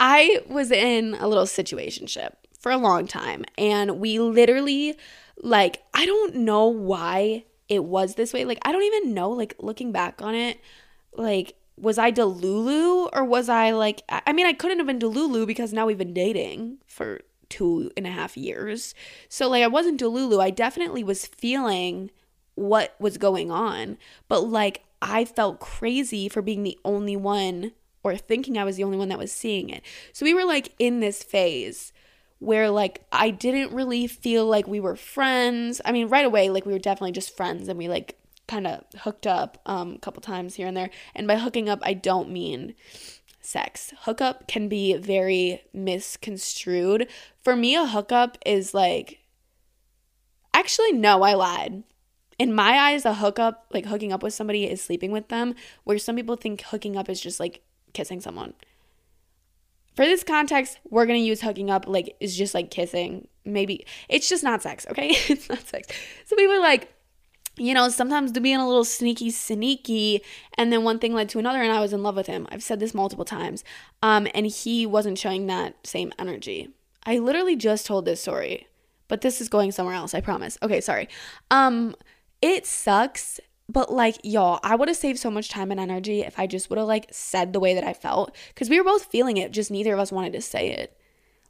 [0.00, 2.32] I was in a little situationship
[2.68, 4.94] for a long time and we literally
[5.40, 8.44] like I don't know why it was this way.
[8.44, 10.60] Like I don't even know like looking back on it
[11.14, 15.46] like was I Delulu or was I like I mean I couldn't have been Delulu
[15.46, 18.94] because now we've been dating for two and a half years.
[19.30, 20.38] So like I wasn't Delulu.
[20.38, 22.10] I definitely was feeling
[22.54, 23.96] what was going on.
[24.28, 28.84] But like I felt crazy for being the only one or thinking I was the
[28.84, 29.82] only one that was seeing it.
[30.12, 31.94] So we were like in this phase
[32.38, 35.80] where like I didn't really feel like we were friends.
[35.84, 38.84] I mean, right away like we were definitely just friends and we like kind of
[39.00, 40.90] hooked up um a couple times here and there.
[41.14, 42.74] And by hooking up, I don't mean
[43.40, 43.92] sex.
[44.00, 47.08] Hookup can be very misconstrued.
[47.42, 49.20] For me, a hookup is like
[50.54, 51.84] Actually, no, I lied
[52.38, 55.98] in my eyes, a hookup, like hooking up with somebody, is sleeping with them, where
[55.98, 57.62] some people think hooking up is just like
[57.92, 58.54] kissing someone.
[59.98, 63.26] For this context, we're gonna use hooking up like is just like kissing.
[63.44, 65.08] Maybe it's just not sex, okay?
[65.28, 65.88] it's not sex.
[66.24, 66.94] So we were like,
[67.56, 70.22] you know, sometimes to being a little sneaky, sneaky,
[70.56, 72.46] and then one thing led to another, and I was in love with him.
[72.52, 73.64] I've said this multiple times.
[74.00, 76.68] Um, and he wasn't showing that same energy.
[77.04, 78.68] I literally just told this story,
[79.08, 80.58] but this is going somewhere else, I promise.
[80.62, 81.08] Okay, sorry.
[81.50, 81.96] Um,
[82.40, 86.38] it sucks but like y'all i would have saved so much time and energy if
[86.38, 89.04] i just would have like said the way that i felt because we were both
[89.06, 90.94] feeling it just neither of us wanted to say it.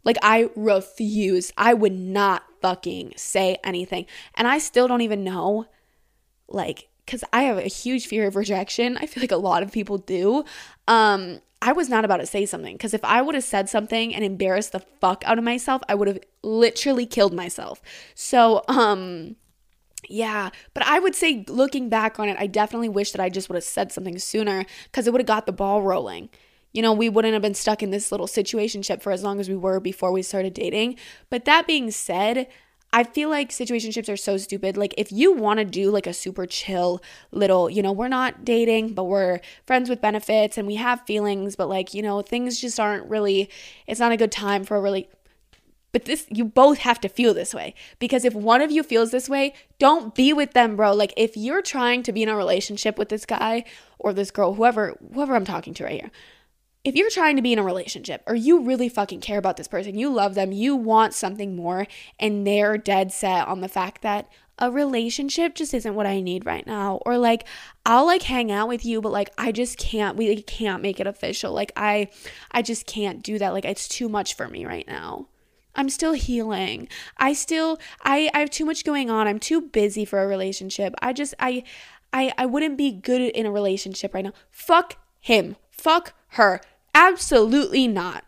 [0.04, 1.52] Like i refused.
[1.56, 4.06] I would not fucking say anything.
[4.34, 5.66] And i still don't even know
[6.48, 8.96] like because i have a huge fear of rejection.
[8.96, 10.44] I feel like a lot of people do.
[10.86, 14.14] Um I was not about to say something because if I would have said something
[14.14, 17.82] and embarrassed the fuck out of myself, I would have literally killed myself.
[18.14, 19.34] So, um,
[20.08, 23.48] yeah, but I would say looking back on it, I definitely wish that I just
[23.48, 26.28] would have said something sooner because it would have got the ball rolling.
[26.72, 29.48] You know, we wouldn't have been stuck in this little situationship for as long as
[29.48, 30.96] we were before we started dating.
[31.30, 32.48] But that being said,
[32.92, 34.76] I feel like situationships are so stupid.
[34.76, 38.44] Like, if you want to do like a super chill little, you know, we're not
[38.44, 42.60] dating, but we're friends with benefits and we have feelings, but like, you know, things
[42.60, 43.50] just aren't really,
[43.86, 45.08] it's not a good time for a really
[45.92, 49.10] but this, you both have to feel this way because if one of you feels
[49.10, 50.94] this way, don't be with them, bro.
[50.94, 53.64] Like if you're trying to be in a relationship with this guy
[53.98, 56.10] or this girl, whoever, whoever I'm talking to right here,
[56.84, 59.68] if you're trying to be in a relationship or you really fucking care about this
[59.68, 61.86] person, you love them, you want something more,
[62.18, 66.46] and they're dead set on the fact that a relationship just isn't what I need
[66.46, 67.00] right now.
[67.04, 67.46] Or like,
[67.84, 71.00] I'll like hang out with you, but like, I just can't, we like, can't make
[71.00, 71.52] it official.
[71.52, 72.08] Like, I,
[72.50, 73.52] I just can't do that.
[73.52, 75.28] Like, it's too much for me right now.
[75.78, 76.88] I'm still healing.
[77.16, 79.28] I still I I have too much going on.
[79.28, 80.94] I'm too busy for a relationship.
[81.00, 81.62] I just I
[82.12, 84.32] I I wouldn't be good in a relationship right now.
[84.50, 85.56] Fuck him.
[85.70, 86.60] Fuck her.
[86.94, 88.24] Absolutely not.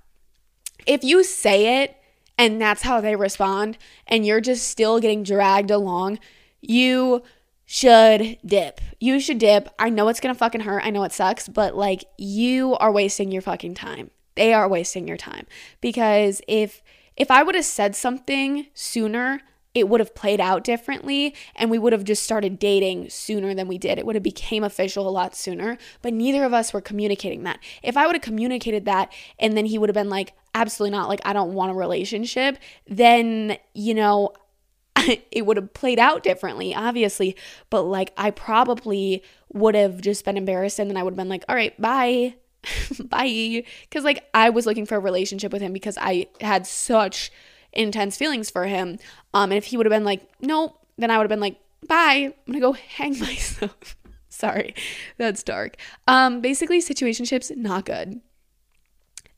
[0.86, 1.96] If you say it
[2.38, 3.76] and that's how they respond
[4.07, 6.20] and you're just still getting dragged along,
[6.61, 7.22] you
[7.66, 8.80] should dip.
[9.01, 9.68] You should dip.
[9.76, 10.84] I know it's gonna fucking hurt.
[10.84, 14.12] I know it sucks, but like you are wasting your fucking time.
[14.36, 15.46] They are wasting your time.
[15.80, 16.80] Because if
[17.21, 19.43] if I would have said something sooner,
[19.75, 23.68] it would have played out differently and we would have just started dating sooner than
[23.68, 23.99] we did.
[23.99, 27.59] It would have became official a lot sooner, but neither of us were communicating that.
[27.83, 31.11] If I would have communicated that and then he would have been like, absolutely not,
[31.11, 32.57] like I don't want a relationship,
[32.89, 34.33] then, you know,
[35.31, 37.37] it would have played out differently, obviously.
[37.68, 41.29] But like, I probably would have just been embarrassed and then I would have been
[41.29, 42.37] like, all right, bye.
[43.05, 43.65] bye.
[43.83, 47.31] Because like, I was looking for a relationship with him because I had such
[47.73, 48.99] intense feelings for him.
[49.35, 51.57] Um, and if he would have been like, nope, then I would have been like,
[51.87, 52.33] bye.
[52.47, 53.97] I'm to go hang myself.
[54.29, 54.75] Sorry,
[55.19, 55.77] that's dark.
[56.07, 58.21] Um, basically, situationships, not good.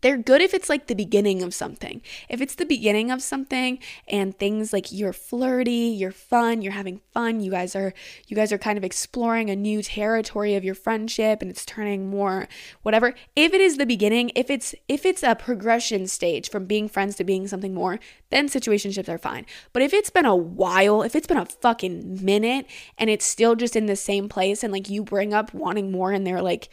[0.02, 2.02] They're good if it's like the beginning of something.
[2.28, 3.78] If it's the beginning of something
[4.08, 7.94] and things like you're flirty, you're fun, you're having fun, you guys are
[8.26, 12.10] you guys are kind of exploring a new territory of your friendship and it's turning
[12.10, 12.48] more
[12.82, 13.14] whatever.
[13.36, 17.14] If it is the beginning, if it's if it's a progression stage from being friends
[17.16, 18.00] to being something more,
[18.30, 19.46] then situationships are fine.
[19.72, 22.66] But if it's been a while, if it's been a fucking minute
[22.98, 26.10] and it's still just in the same place and like you bring up wanting more
[26.10, 26.68] and they're like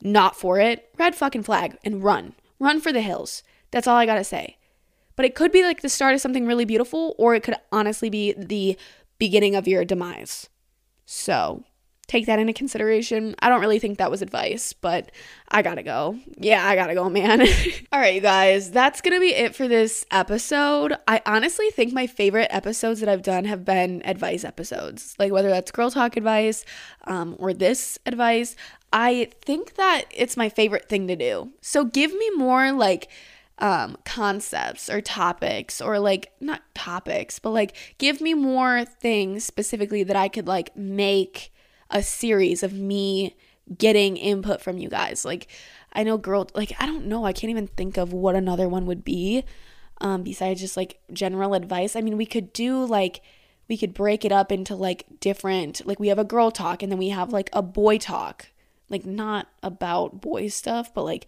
[0.00, 3.42] not for it, red fucking flag and run Run for the hills.
[3.72, 4.58] That's all I got to say.
[5.16, 8.08] But it could be like the start of something really beautiful, or it could honestly
[8.08, 8.76] be the
[9.18, 10.48] beginning of your demise.
[11.04, 11.64] So
[12.10, 13.36] take that into consideration.
[13.38, 15.12] I don't really think that was advice, but
[15.48, 16.18] I gotta go.
[16.38, 17.40] Yeah, I gotta go, man.
[17.92, 20.96] All right, you guys, that's gonna be it for this episode.
[21.06, 25.50] I honestly think my favorite episodes that I've done have been advice episodes, like whether
[25.50, 26.64] that's girl talk advice
[27.04, 28.56] um, or this advice.
[28.92, 31.52] I think that it's my favorite thing to do.
[31.60, 33.08] So give me more like
[33.60, 40.02] um, concepts or topics or like not topics, but like give me more things specifically
[40.02, 41.52] that I could like make
[41.90, 43.36] a series of me
[43.76, 45.24] getting input from you guys.
[45.24, 45.48] Like
[45.92, 48.86] I know girl like I don't know, I can't even think of what another one
[48.86, 49.44] would be
[50.00, 51.96] um besides just like general advice.
[51.96, 53.22] I mean, we could do like
[53.68, 56.90] we could break it up into like different like we have a girl talk and
[56.90, 58.48] then we have like a boy talk
[58.90, 61.26] like not about boy stuff, but like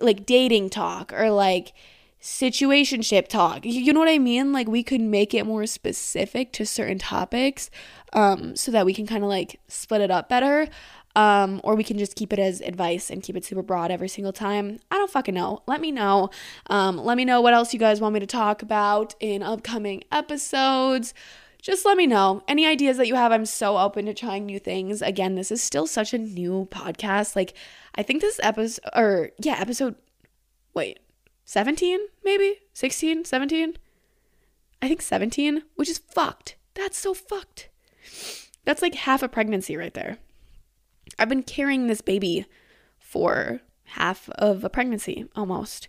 [0.00, 1.74] like dating talk or like
[2.22, 3.64] situationship talk.
[3.64, 4.52] You know what I mean?
[4.52, 7.68] Like we could make it more specific to certain topics
[8.12, 10.68] um so that we can kind of like split it up better.
[11.14, 14.08] Um, or we can just keep it as advice and keep it super broad every
[14.08, 14.78] single time.
[14.90, 15.62] I don't fucking know.
[15.66, 16.30] Let me know.
[16.68, 20.04] Um, let me know what else you guys want me to talk about in upcoming
[20.10, 21.12] episodes
[21.62, 22.42] just let me know.
[22.48, 25.00] Any ideas that you have, I'm so open to trying new things.
[25.00, 27.36] Again, this is still such a new podcast.
[27.36, 27.54] Like,
[27.94, 29.94] I think this episode, or yeah, episode,
[30.74, 30.98] wait,
[31.44, 32.60] 17, maybe?
[32.74, 33.76] 16, 17?
[34.80, 36.56] I think 17, which is fucked.
[36.74, 37.68] That's so fucked.
[38.64, 40.18] That's like half a pregnancy right there.
[41.18, 42.46] I've been carrying this baby
[42.98, 45.88] for half of a pregnancy almost.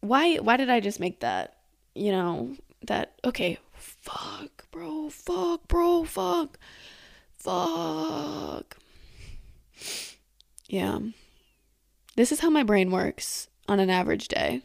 [0.00, 1.56] Why why did I just make that,
[1.94, 6.58] you know, that okay, fuck, bro, fuck, bro, fuck,
[7.36, 8.76] fuck.
[10.68, 10.98] Yeah.
[12.16, 14.62] This is how my brain works on an average day.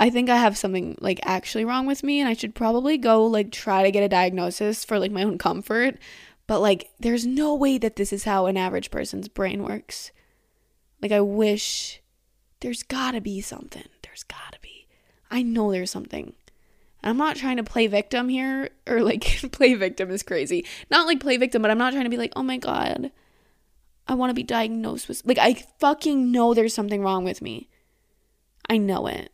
[0.00, 3.26] I think I have something like actually wrong with me and I should probably go
[3.26, 5.98] like try to get a diagnosis for like my own comfort.
[6.46, 10.10] But like there's no way that this is how an average person's brain works.
[11.02, 12.00] Like I wish
[12.60, 13.84] there's got to be something.
[14.02, 14.88] There's got to be.
[15.30, 16.32] I know there's something.
[17.02, 19.22] I'm not trying to play victim here, or like
[19.52, 20.66] play victim is crazy.
[20.90, 23.10] Not like play victim, but I'm not trying to be like, oh my God,
[24.08, 25.22] I want to be diagnosed with.
[25.24, 27.68] Like, I fucking know there's something wrong with me.
[28.68, 29.30] I know it.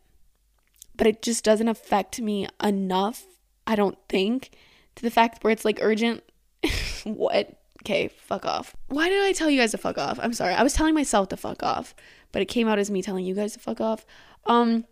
[0.97, 3.25] But it just doesn't affect me enough,
[3.65, 4.51] I don't think,
[4.95, 6.23] to the fact where it's like urgent.
[7.03, 7.53] what?
[7.83, 8.75] Okay, fuck off.
[8.87, 10.19] Why did I tell you guys to fuck off?
[10.21, 10.53] I'm sorry.
[10.53, 11.95] I was telling myself to fuck off,
[12.31, 14.05] but it came out as me telling you guys to fuck off.
[14.45, 14.85] Um,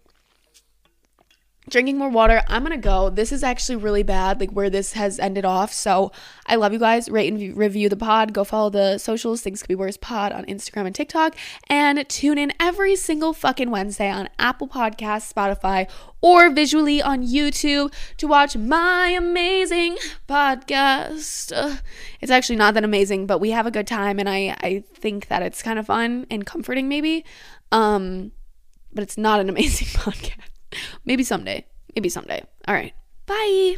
[1.69, 2.41] drinking more water.
[2.47, 3.09] I'm gonna go.
[3.09, 5.73] This is actually really bad, like where this has ended off.
[5.73, 6.11] So
[6.45, 7.09] I love you guys.
[7.09, 8.33] Rate and review the pod.
[8.33, 9.41] Go follow the socials.
[9.41, 11.35] Things could be worse pod on Instagram and TikTok.
[11.67, 15.89] And tune in every single fucking Wednesday on Apple Podcasts, Spotify,
[16.21, 19.97] or visually on YouTube to watch my amazing
[20.27, 21.51] podcast.
[21.55, 21.77] Uh,
[22.21, 25.27] it's actually not that amazing, but we have a good time, and I I think
[25.27, 27.25] that it's kind of fun and comforting, maybe.
[27.71, 28.31] Um,
[28.93, 30.54] but it's not an amazing podcast.
[31.05, 31.65] Maybe someday.
[31.95, 32.43] Maybe someday.
[32.67, 32.93] All right.
[33.25, 33.77] Bye.